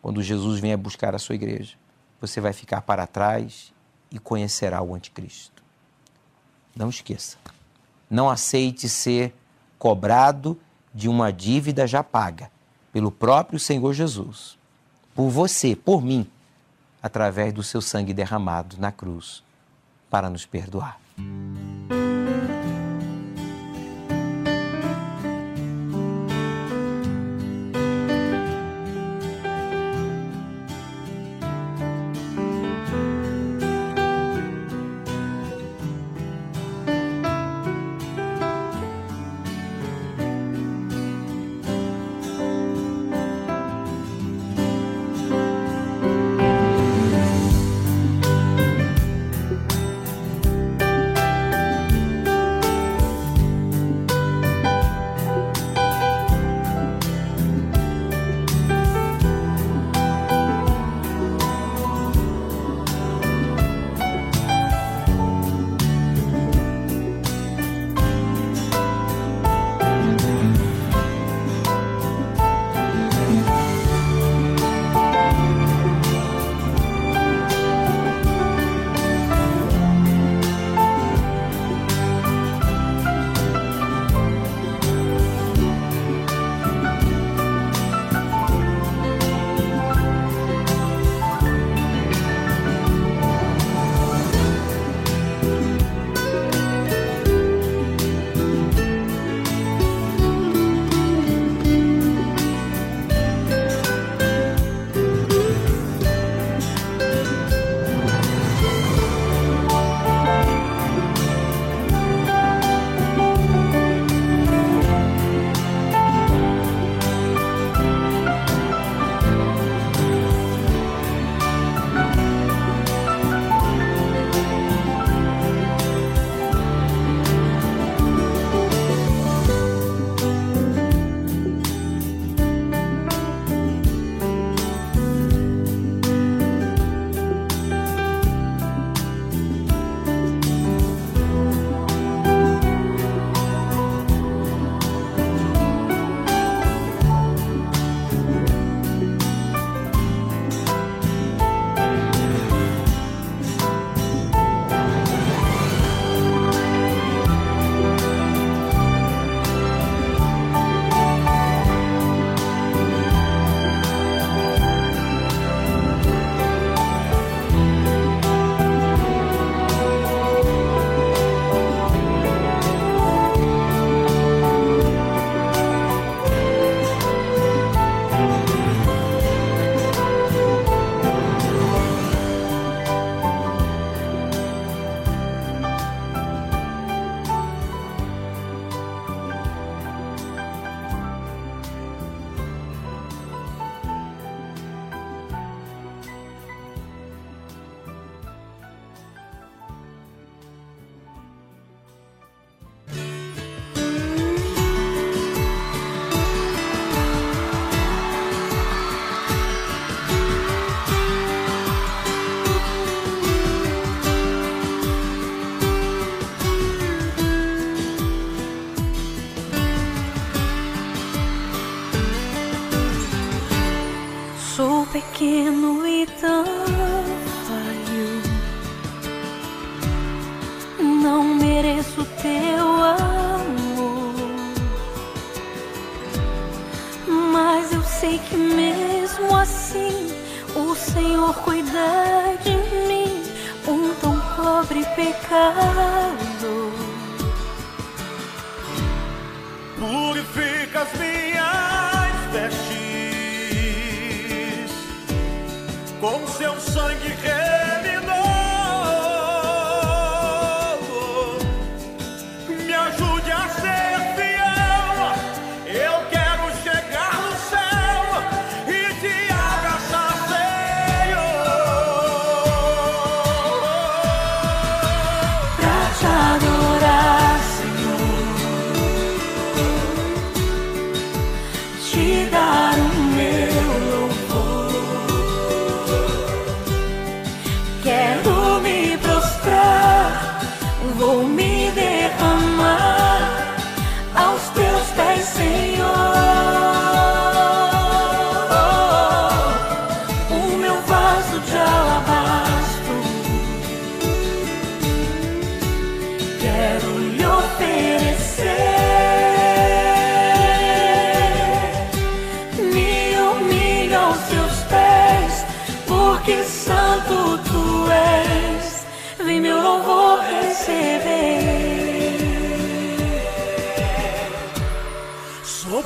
quando 0.00 0.22
Jesus 0.22 0.60
vier 0.60 0.76
buscar 0.76 1.14
a 1.14 1.18
sua 1.18 1.34
igreja, 1.34 1.76
você 2.20 2.40
vai 2.40 2.52
ficar 2.52 2.82
para 2.82 3.06
trás 3.06 3.72
e 4.10 4.18
conhecerá 4.18 4.80
o 4.82 4.94
anticristo. 4.94 5.62
Não 6.74 6.88
esqueça. 6.88 7.36
Não 8.08 8.30
aceite 8.30 8.88
ser 8.88 9.34
cobrado 9.78 10.58
de 10.94 11.08
uma 11.08 11.32
dívida 11.32 11.86
já 11.86 12.02
paga 12.02 12.50
pelo 12.92 13.10
próprio 13.10 13.58
Senhor 13.58 13.92
Jesus. 13.92 14.56
Por 15.14 15.28
você, 15.28 15.74
por 15.76 16.02
mim, 16.02 16.26
através 17.08 17.52
do 17.52 17.62
seu 17.62 17.80
sangue 17.80 18.14
derramado 18.14 18.76
na 18.78 18.92
cruz 18.92 19.42
para 20.08 20.30
nos 20.30 20.46
perdoar. 20.46 21.00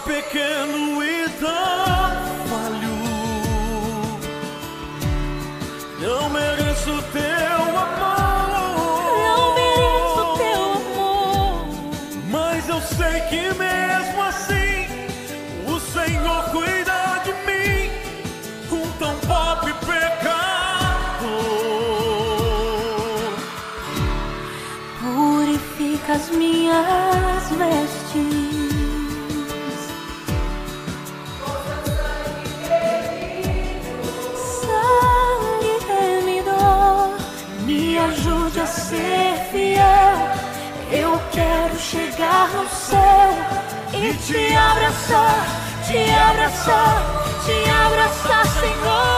pequeno 0.05 1.03
e 1.03 1.28
te 44.32 44.56
abraçar, 44.56 45.46
te 45.86 46.10
abraçar, 46.10 47.04
te 47.44 47.70
abraçar, 47.70 48.46
Senhor. 48.46 49.11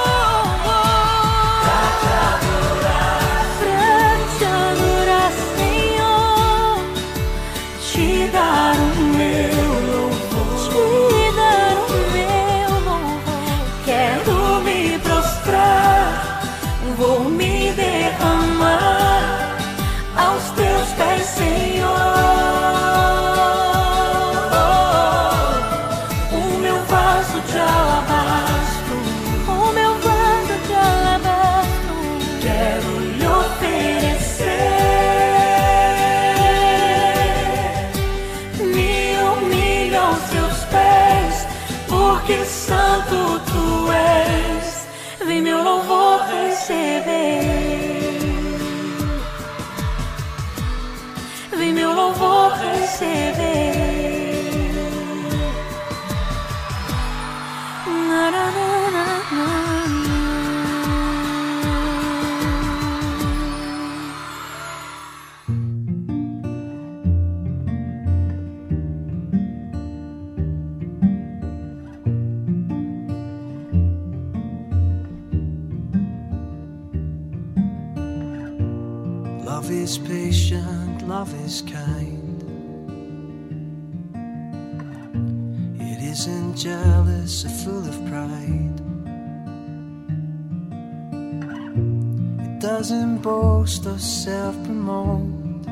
boast 93.24 93.86
or 93.86 93.98
self 93.98 94.54
promote, 94.64 95.62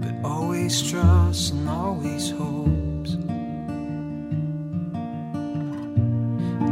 but 0.00 0.14
always 0.24 0.88
trust 0.88 1.52
and 1.52 1.68
always 1.68 2.30
hopes. 2.30 3.16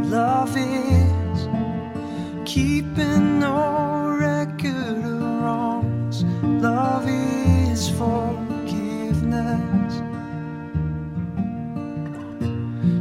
Love 0.09 0.55
is 0.55 1.39
keeping 2.45 3.39
no 3.41 4.15
record 4.17 5.03
of 5.03 5.41
wrongs. 5.43 6.23
Love 6.63 7.07
is 7.09 7.89
forgiveness, 7.99 9.93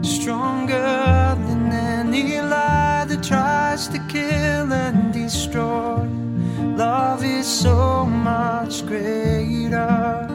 stronger 0.02 1.36
than 1.46 1.70
any 1.70 2.40
lie 2.40 3.04
that 3.06 3.22
tries 3.22 3.47
to 3.86 3.98
kill 4.08 4.72
and 4.72 5.12
destroy. 5.12 6.02
Love 6.76 7.22
is 7.22 7.46
so 7.46 8.04
much 8.04 8.84
greater. 8.84 10.26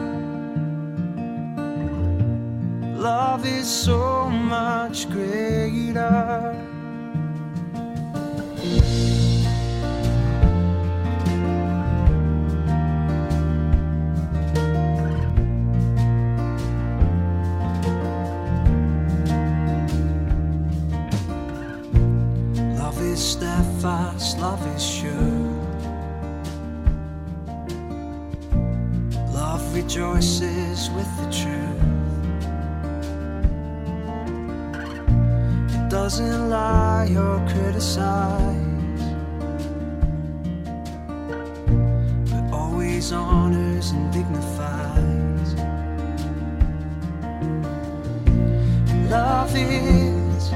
Love 2.96 3.44
is 3.44 3.68
so 3.68 4.30
much 4.30 5.10
greater. 5.10 6.53
Love 24.38 24.66
is 24.74 24.82
sure. 24.82 25.10
Love 29.32 29.74
rejoices 29.74 30.90
with 30.90 31.10
the 31.18 31.26
truth. 31.40 31.82
It 35.74 35.90
doesn't 35.90 36.48
lie 36.48 37.14
or 37.16 37.38
criticize, 37.48 39.02
but 42.30 42.52
always 42.52 43.12
honors 43.12 43.90
and 43.90 44.12
dignifies. 44.12 45.54
Love 49.10 49.54
is 49.54 50.50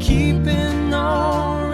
keeping 0.00 0.90
no 0.90 1.69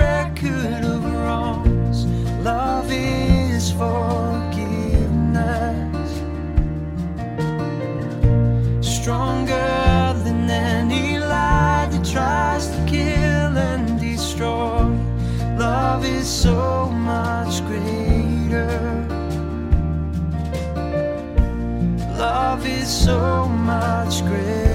forgiveness, 3.79 5.41
stronger 8.81 10.15
than 10.25 10.51
any 10.51 11.19
lie 11.19 11.87
that 11.91 12.05
tries 12.05 12.69
to 12.69 12.79
kill 12.87 13.57
and 13.59 14.01
destroy. 14.01 14.85
Love 15.59 16.05
is 16.05 16.27
so 16.27 16.91
much 16.91 17.61
greater. 17.67 19.07
Love 22.19 22.67
is 22.67 22.89
so 22.89 23.47
much 23.49 24.25
greater. 24.25 24.66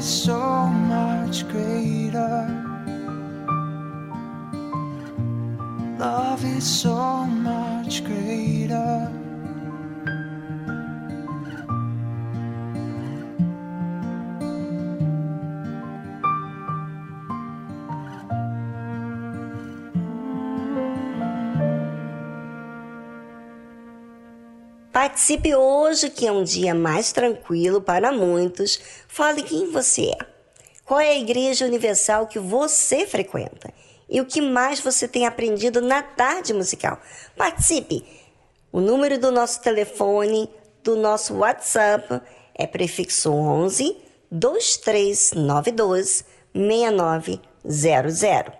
Is 0.00 0.22
so 0.24 0.66
much 0.66 1.46
greater. 1.48 2.46
Love 5.98 6.42
is 6.42 6.64
so 6.64 7.26
much 7.26 8.02
greater. 8.04 8.29
Participe 25.30 25.54
hoje, 25.54 26.10
que 26.10 26.26
é 26.26 26.32
um 26.32 26.42
dia 26.42 26.74
mais 26.74 27.12
tranquilo 27.12 27.80
para 27.80 28.10
muitos. 28.10 28.80
Fale 29.06 29.44
quem 29.44 29.70
você 29.70 30.06
é. 30.06 30.18
Qual 30.84 30.98
é 30.98 31.10
a 31.10 31.18
igreja 31.18 31.64
universal 31.64 32.26
que 32.26 32.40
você 32.40 33.06
frequenta? 33.06 33.72
E 34.08 34.20
o 34.20 34.26
que 34.26 34.40
mais 34.40 34.80
você 34.80 35.06
tem 35.06 35.28
aprendido 35.28 35.80
na 35.80 36.02
tarde 36.02 36.52
musical? 36.52 36.98
Participe! 37.36 38.04
O 38.72 38.80
número 38.80 39.20
do 39.20 39.30
nosso 39.30 39.62
telefone, 39.62 40.50
do 40.82 40.96
nosso 40.96 41.36
WhatsApp 41.36 42.20
é 42.52 42.66
prefixo 42.66 43.30
11 43.30 43.96
2392 44.32 46.24
6900. 46.52 48.59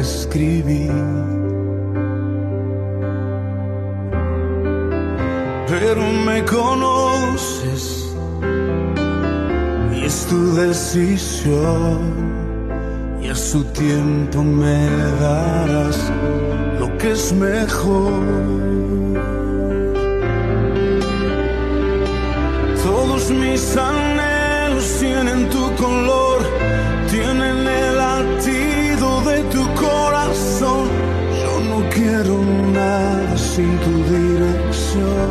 Escribí. 0.00 0.88
Pero 5.68 6.02
me 6.26 6.44
conoces 6.44 8.14
y 9.94 10.04
es 10.04 10.26
tu 10.26 10.54
decisión. 10.54 12.26
Y 13.20 13.28
a 13.28 13.34
su 13.34 13.64
tiempo 13.64 14.42
me 14.42 14.88
darás 15.20 16.12
lo 16.78 16.96
que 16.98 17.10
es 17.10 17.32
mejor. 17.32 18.12
Todos 22.84 23.30
mis 23.30 23.76
anhelos 23.76 24.98
tienen 25.00 25.48
tu 25.50 25.74
color, 25.74 26.25
sin 33.56 33.78
tu 33.84 33.94
dirección. 34.14 35.30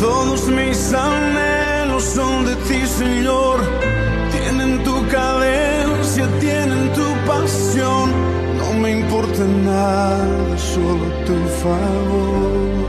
Todos 0.00 0.48
mis 0.48 0.94
anhelos 0.94 2.02
son 2.16 2.46
de 2.46 2.54
ti, 2.66 2.80
Señor. 2.86 3.56
Tienen 4.32 4.82
tu 4.84 4.96
cadencia, 5.08 6.24
tienen 6.40 6.84
tu 6.98 7.06
pasión. 7.30 8.06
No 8.60 8.68
me 8.80 8.90
importa 9.00 9.44
nada, 9.44 10.58
solo 10.72 11.06
tu 11.26 11.36
favor. 11.62 12.88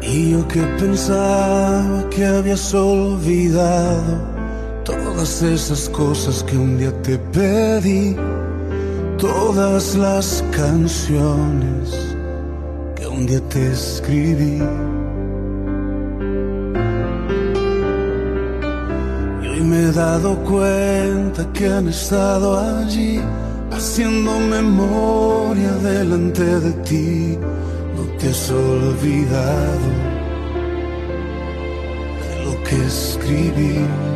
Y 0.00 0.30
yo 0.30 0.46
que 0.46 0.62
pensaba 0.78 2.08
que 2.10 2.24
habías 2.24 2.72
olvidado 2.72 4.35
todas 5.26 5.42
esas 5.42 5.88
cosas 5.88 6.44
que 6.44 6.56
un 6.56 6.78
día 6.78 6.92
te 7.02 7.18
pedí, 7.18 8.14
todas 9.18 9.96
las 9.96 10.44
canciones 10.52 12.14
que 12.94 13.08
un 13.08 13.26
día 13.26 13.40
te 13.48 13.72
escribí. 13.72 14.62
Y 19.42 19.48
hoy 19.48 19.60
me 19.62 19.88
he 19.88 19.92
dado 19.92 20.36
cuenta 20.44 21.44
que 21.52 21.66
han 21.72 21.88
estado 21.88 22.56
allí 22.60 23.20
haciendo 23.72 24.30
memoria 24.38 25.72
delante 25.82 26.60
de 26.60 26.72
ti. 26.84 27.38
No 27.96 28.02
te 28.16 28.30
has 28.30 28.48
olvidado 28.52 29.88
de 32.22 32.44
lo 32.44 32.62
que 32.62 32.76
escribí. 32.86 34.15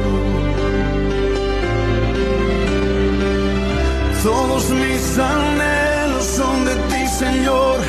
Todos 4.23 4.69
mis 4.69 5.17
anhelos 5.17 6.25
son 6.25 6.65
de 6.65 6.75
ti, 6.75 7.07
Señor. 7.07 7.79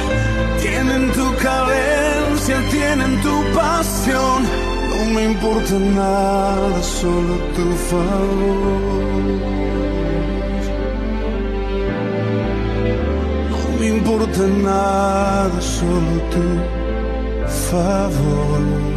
Tienen 0.63 1.13
tu 1.13 1.27
cadencia, 1.37 2.57
tienen 2.71 3.21
tu 3.21 3.45
pasión. 3.55 4.43
No 4.89 5.05
me 5.15 5.25
importa 5.25 5.75
nada, 5.75 6.83
solo 6.83 7.35
tu 7.55 7.73
favor. 7.91 9.13
No 13.51 13.79
me 13.79 13.87
importa 13.89 14.43
nada, 14.43 15.61
solo 15.61 16.15
tu 16.33 16.47
favor. 17.71 18.92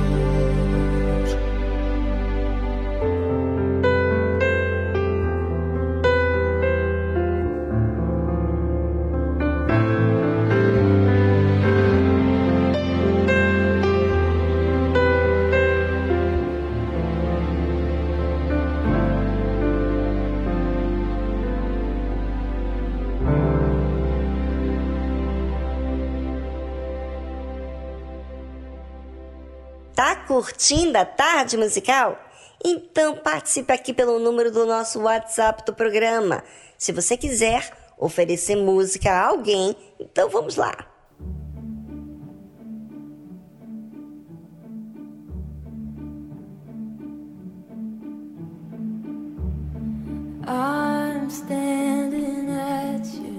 Curtindo 30.56 30.98
a 30.98 31.04
tarde 31.04 31.58
musical? 31.58 32.18
Então 32.64 33.18
participe 33.18 33.74
aqui 33.74 33.94
pelo 33.94 34.20
número 34.20 34.50
do 34.50 34.66
nosso 34.66 35.02
WhatsApp 35.02 35.66
do 35.66 35.74
programa. 35.74 36.44
Se 36.78 36.94
você 36.94 37.18
quiser 37.18 37.70
oferecer 37.98 38.56
música 38.56 39.12
a 39.12 39.28
alguém, 39.28 39.76
então 40.00 40.30
vamos 40.30 40.56
lá. 40.56 40.74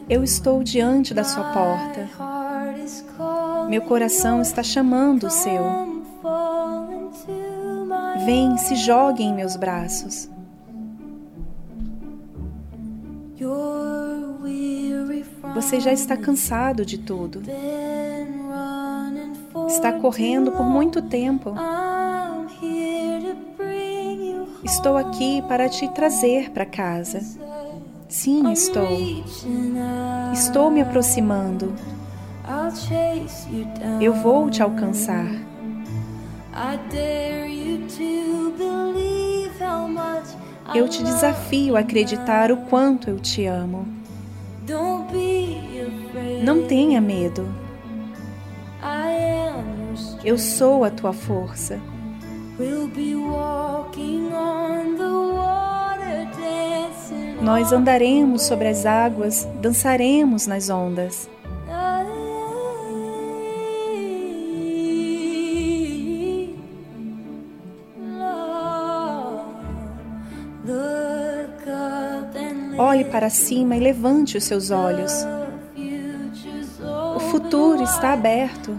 Eu 0.08 0.22
estou 0.22 0.62
diante 0.62 1.12
da 1.14 1.24
sua 1.24 1.44
porta. 1.52 2.08
Meu 3.68 3.82
coração 3.82 4.40
está 4.40 4.62
chamando 4.62 5.24
o 5.24 5.30
seu. 5.30 5.85
Vem, 8.26 8.58
se 8.58 8.74
jogue 8.74 9.22
em 9.22 9.32
meus 9.32 9.54
braços. 9.54 10.28
Você 15.54 15.78
já 15.78 15.92
está 15.92 16.16
cansado 16.16 16.84
de 16.84 16.98
tudo. 16.98 17.40
Está 19.68 19.92
correndo 19.92 20.50
por 20.50 20.66
muito 20.66 21.02
tempo. 21.02 21.54
Estou 24.64 24.96
aqui 24.96 25.40
para 25.42 25.68
te 25.68 25.88
trazer 25.90 26.50
para 26.50 26.66
casa. 26.66 27.20
Sim, 28.08 28.50
estou. 28.50 28.88
Estou 30.32 30.68
me 30.68 30.80
aproximando. 30.80 31.72
Eu 34.00 34.14
vou 34.14 34.50
te 34.50 34.64
alcançar. 34.64 35.26
Eu 40.74 40.88
te 40.88 41.02
desafio 41.02 41.76
a 41.76 41.80
acreditar 41.80 42.50
o 42.50 42.56
quanto 42.56 43.08
eu 43.08 43.18
te 43.18 43.46
amo. 43.46 43.86
Não 46.42 46.66
tenha 46.66 47.00
medo. 47.00 47.48
Eu 50.24 50.36
sou 50.38 50.84
a 50.84 50.90
tua 50.90 51.12
força. 51.12 51.80
Nós 57.40 57.72
andaremos 57.72 58.42
sobre 58.42 58.68
as 58.68 58.84
águas, 58.84 59.46
dançaremos 59.60 60.46
nas 60.46 60.68
ondas. 60.68 61.28
Olhe 72.78 73.04
para 73.04 73.30
cima 73.30 73.74
e 73.74 73.80
levante 73.80 74.36
os 74.36 74.44
seus 74.44 74.70
olhos. 74.70 75.12
O 77.14 77.20
futuro 77.20 77.82
está 77.82 78.12
aberto. 78.12 78.78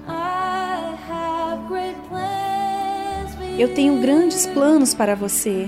Eu 3.57 3.73
tenho 3.73 3.99
grandes 3.99 4.45
planos 4.45 4.93
para 4.93 5.15
você. 5.15 5.67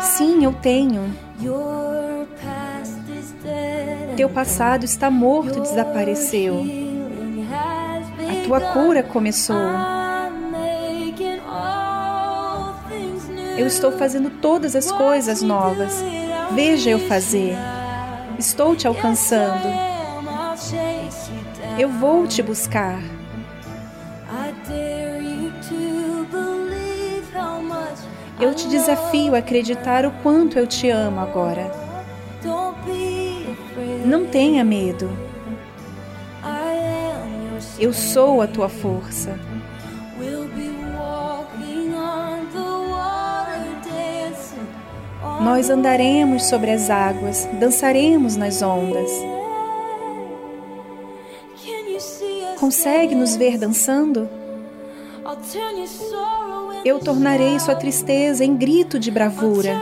Sim, 0.00 0.44
eu 0.44 0.52
tenho. 0.52 1.12
Teu 4.16 4.28
passado 4.28 4.84
está 4.84 5.10
morto 5.10 5.58
e 5.58 5.62
desapareceu. 5.62 6.64
A 8.30 8.44
tua 8.44 8.60
cura 8.60 9.02
começou. 9.02 9.56
Eu 13.56 13.66
estou 13.66 13.90
fazendo 13.90 14.30
todas 14.40 14.76
as 14.76 14.92
coisas 14.92 15.42
novas. 15.42 16.00
Veja 16.52 16.90
eu 16.90 16.98
fazer. 16.98 17.54
Estou 18.38 18.74
te 18.74 18.86
alcançando. 18.86 19.68
Eu 21.78 21.88
vou 21.88 22.26
te 22.26 22.42
buscar. 22.42 23.00
Eu 28.40 28.54
te 28.54 28.68
desafio 28.68 29.34
a 29.34 29.38
acreditar 29.38 30.06
o 30.06 30.10
quanto 30.22 30.58
eu 30.58 30.66
te 30.66 30.88
amo 30.88 31.20
agora. 31.20 31.70
Não 34.04 34.26
tenha 34.26 34.64
medo. 34.64 35.10
Eu 37.78 37.92
sou 37.92 38.42
a 38.42 38.46
tua 38.46 38.68
força. 38.68 39.38
Nós 45.40 45.70
andaremos 45.70 46.46
sobre 46.46 46.70
as 46.72 46.90
águas, 46.90 47.48
dançaremos 47.60 48.36
nas 48.36 48.60
ondas. 48.60 49.10
Consegue 52.58 53.14
nos 53.14 53.36
ver 53.36 53.56
dançando? 53.56 54.28
Eu 56.84 56.98
tornarei 56.98 57.58
sua 57.60 57.74
tristeza 57.74 58.44
em 58.44 58.56
grito 58.56 58.98
de 58.98 59.10
bravura. 59.10 59.80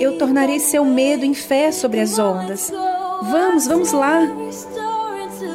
Eu 0.00 0.16
tornarei 0.16 0.60
seu 0.60 0.84
medo 0.84 1.24
em 1.24 1.34
fé 1.34 1.72
sobre 1.72 2.00
as 2.00 2.18
ondas. 2.18 2.72
Vamos, 3.22 3.66
vamos 3.66 3.92
lá. 3.92 4.20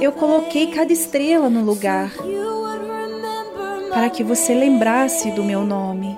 Eu 0.02 0.11
coloquei 0.11 0.68
cada 0.68 0.91
estrela 0.91 1.49
no 1.49 1.64
lugar 1.64 2.11
para 3.90 4.10
que 4.10 4.24
você 4.24 4.53
lembrasse 4.53 5.32
do 5.32 5.44
meu 5.44 5.64
nome. 5.64 6.18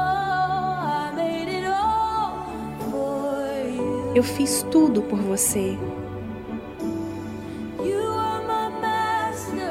Eu 4.13 4.23
fiz 4.23 4.65
tudo 4.69 5.01
por 5.01 5.19
você. 5.19 5.77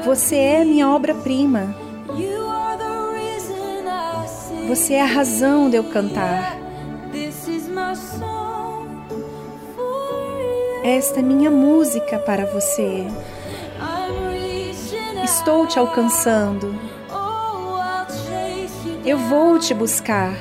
Você 0.03 0.35
é 0.35 0.65
minha 0.65 0.89
obra-prima. 0.89 1.75
Você 4.67 4.95
é 4.95 5.01
a 5.01 5.05
razão 5.05 5.69
de 5.69 5.75
eu 5.75 5.83
cantar. 5.83 6.57
Esta 10.83 11.19
é 11.19 11.23
minha 11.23 11.51
música 11.51 12.17
para 12.17 12.45
você. 12.47 13.05
Estou 15.23 15.67
te 15.67 15.77
alcançando. 15.77 16.75
Eu 19.05 19.17
vou 19.17 19.59
te 19.59 19.73
buscar. 19.73 20.33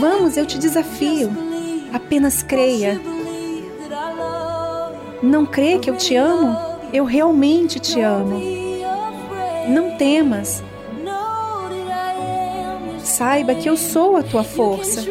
Vamos, 0.00 0.36
eu 0.36 0.44
te 0.44 0.58
desafio. 0.58 1.49
Apenas 1.92 2.42
creia. 2.42 3.00
Não 5.22 5.44
crê 5.44 5.78
que 5.78 5.90
eu 5.90 5.96
te 5.96 6.16
amo? 6.16 6.56
Eu 6.92 7.04
realmente 7.04 7.78
te 7.78 8.00
amo. 8.00 8.40
Não 9.68 9.96
temas. 9.96 10.62
Saiba 12.98 13.54
que 13.54 13.68
eu 13.68 13.76
sou 13.76 14.16
a 14.16 14.22
tua 14.22 14.42
força. 14.42 15.04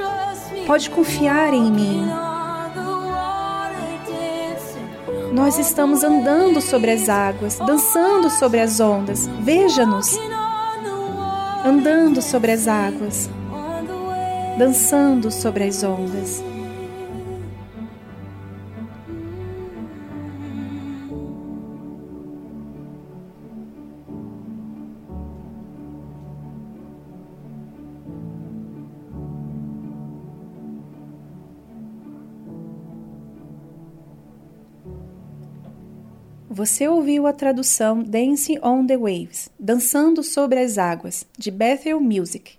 Pode 0.66 0.90
confiar 0.90 1.54
em 1.54 1.72
mim. 1.72 2.08
Nós 5.32 5.60
estamos 5.60 6.04
andando 6.04 6.60
sobre 6.60 6.92
as 6.92 7.08
águas, 7.08 7.58
dançando 7.60 8.30
sobre 8.30 8.60
as 8.60 8.80
ondas. 8.80 9.28
Veja-nos. 9.42 10.18
Andando 11.64 12.22
sobre 12.22 12.52
as 12.52 12.68
águas, 12.68 13.30
dançando 14.58 15.30
sobre 15.30 15.66
as 15.66 15.84
ondas. 15.84 16.44
você 36.60 36.90
ouviu 36.90 37.26
a 37.26 37.32
tradução 37.32 38.04
Dancing 38.04 38.60
on 38.62 38.86
the 38.86 38.98
Waves, 38.98 39.50
Dançando 39.58 40.22
sobre 40.22 40.60
as 40.60 40.78
Águas, 40.78 41.26
de 41.38 41.50
Bethel 41.50 42.02
Music. 42.02 42.59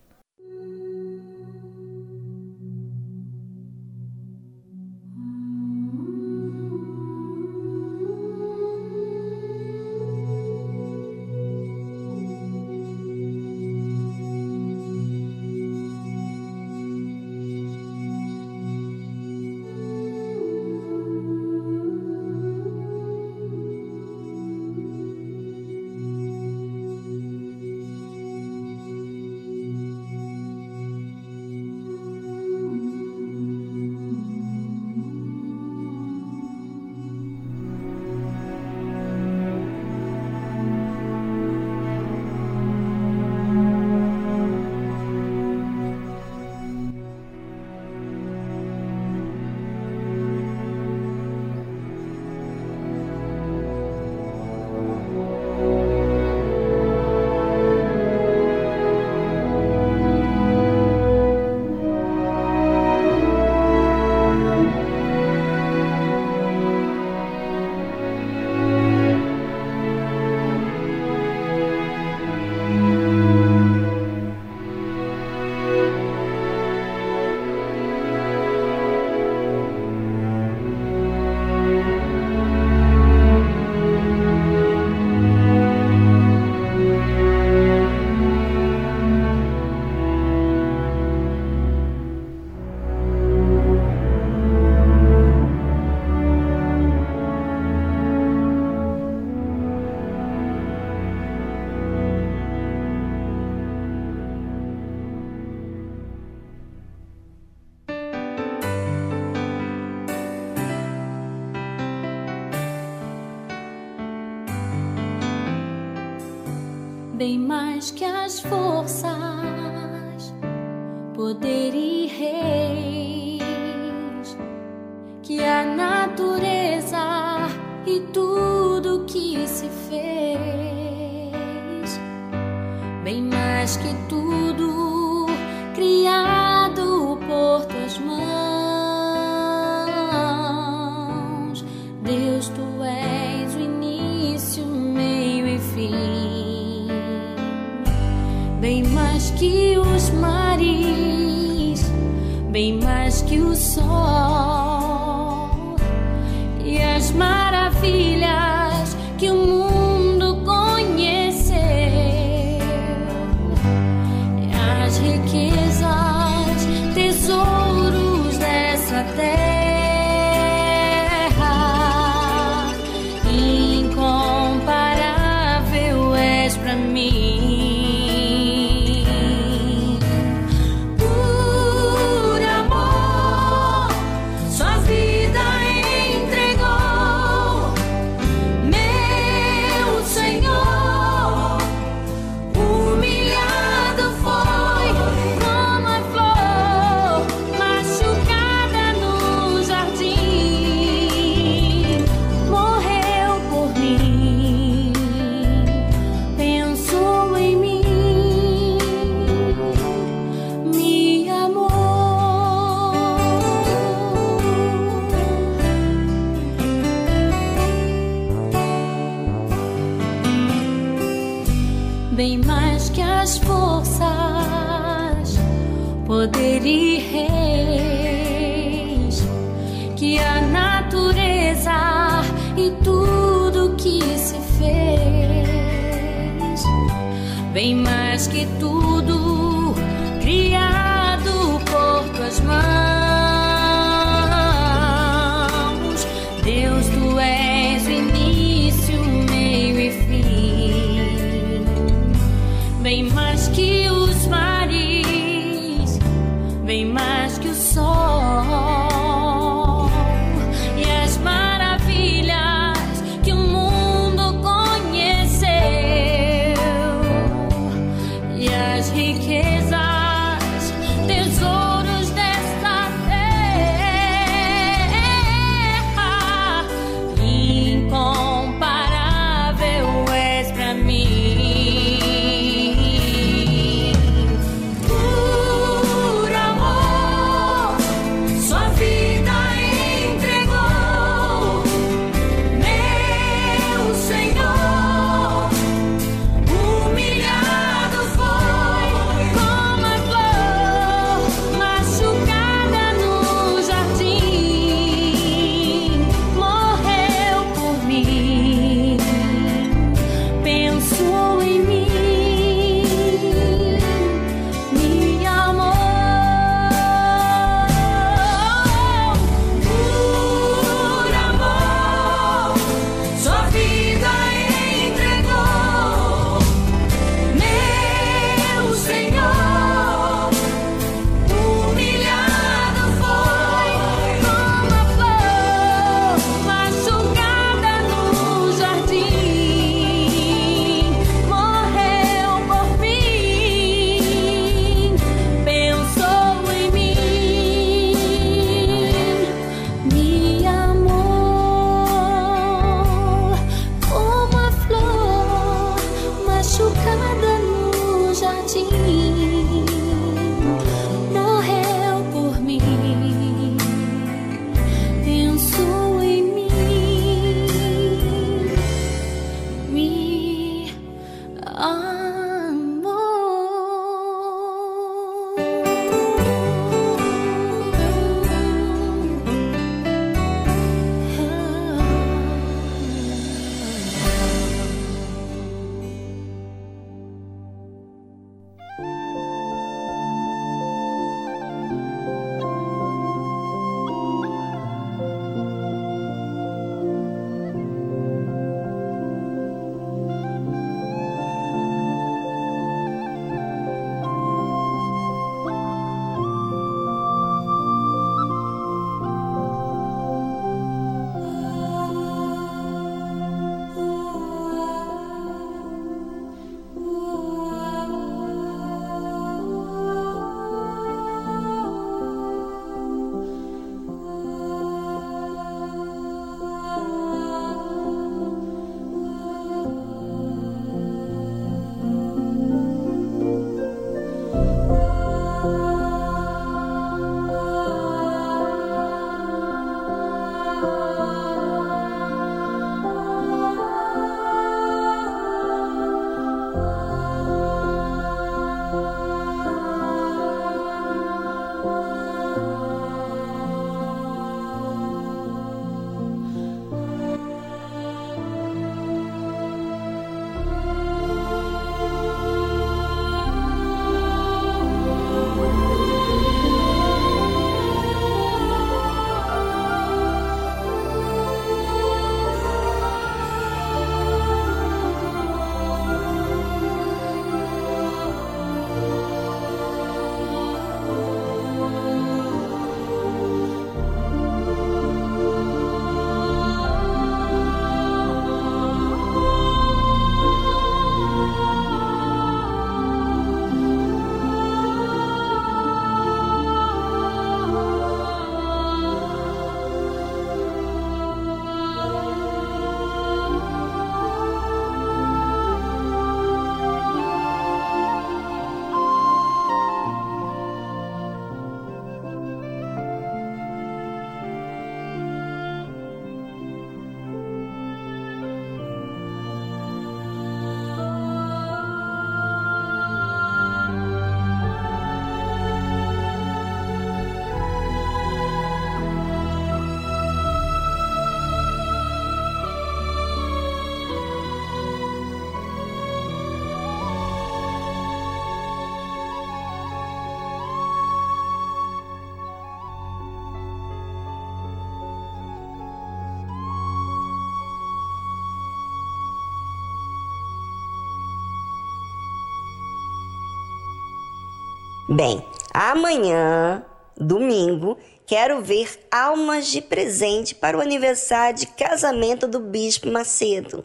Bem, 554.92 555.24
amanhã, 555.54 556.66
domingo, 556.96 557.78
quero 558.04 558.42
ver 558.42 558.88
almas 558.90 559.46
de 559.46 559.60
presente 559.60 560.34
para 560.34 560.58
o 560.58 560.60
aniversário 560.60 561.38
de 561.38 561.46
casamento 561.46 562.26
do 562.26 562.40
Bispo 562.40 562.90
Macedo. 562.90 563.64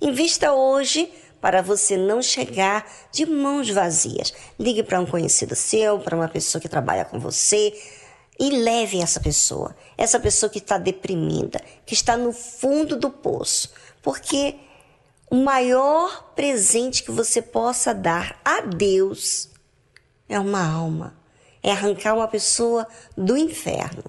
Invista 0.00 0.52
hoje 0.52 1.08
para 1.40 1.62
você 1.62 1.96
não 1.96 2.20
chegar 2.20 2.84
de 3.12 3.24
mãos 3.24 3.70
vazias. 3.70 4.34
Ligue 4.58 4.82
para 4.82 4.98
um 4.98 5.06
conhecido 5.06 5.54
seu, 5.54 6.00
para 6.00 6.16
uma 6.16 6.26
pessoa 6.26 6.60
que 6.60 6.68
trabalha 6.68 7.04
com 7.04 7.20
você 7.20 7.72
e 8.36 8.50
leve 8.50 9.00
essa 9.00 9.20
pessoa. 9.20 9.72
Essa 9.96 10.18
pessoa 10.18 10.50
que 10.50 10.58
está 10.58 10.78
deprimida, 10.78 11.60
que 11.86 11.94
está 11.94 12.16
no 12.16 12.32
fundo 12.32 12.96
do 12.96 13.08
poço. 13.08 13.70
Porque 14.02 14.56
o 15.30 15.36
maior 15.36 16.32
presente 16.34 17.04
que 17.04 17.12
você 17.12 17.40
possa 17.40 17.94
dar 17.94 18.40
a 18.44 18.62
Deus 18.62 19.54
é 20.28 20.38
uma 20.38 20.64
alma. 20.64 21.16
É 21.62 21.72
arrancar 21.72 22.14
uma 22.14 22.28
pessoa 22.28 22.86
do 23.16 23.36
inferno. 23.36 24.04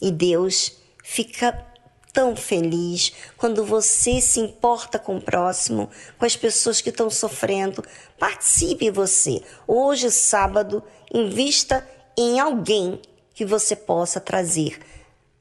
E 0.00 0.10
Deus 0.10 0.76
fica 1.02 1.66
tão 2.12 2.34
feliz 2.34 3.12
quando 3.36 3.64
você 3.64 4.20
se 4.22 4.40
importa 4.40 4.98
com 4.98 5.18
o 5.18 5.20
próximo, 5.20 5.90
com 6.18 6.24
as 6.24 6.34
pessoas 6.34 6.80
que 6.80 6.88
estão 6.88 7.10
sofrendo. 7.10 7.84
Participe 8.18 8.90
você. 8.90 9.42
Hoje, 9.66 10.10
sábado, 10.10 10.82
invista 11.12 11.86
em 12.16 12.40
alguém 12.40 13.00
que 13.34 13.44
você 13.44 13.76
possa 13.76 14.18
trazer. 14.18 14.80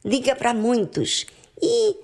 Liga 0.04 0.36
para 0.36 0.54
muitos 0.54 1.26
e, 1.62 1.96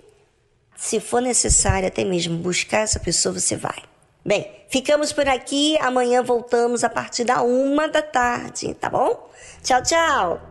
se 0.77 0.99
for 0.99 1.21
necessário, 1.21 1.87
até 1.87 2.03
mesmo 2.05 2.37
buscar 2.37 2.79
essa 2.79 2.99
pessoa, 2.99 3.37
você 3.37 3.57
vai. 3.57 3.90
Bem, 4.23 4.51
ficamos 4.69 5.11
por 5.11 5.27
aqui. 5.27 5.77
Amanhã 5.79 6.21
voltamos 6.21 6.83
a 6.83 6.89
partir 6.89 7.23
da 7.23 7.41
uma 7.41 7.87
da 7.87 8.01
tarde, 8.01 8.73
tá 8.75 8.89
bom? 8.89 9.29
Tchau, 9.63 9.81
tchau! 9.81 10.50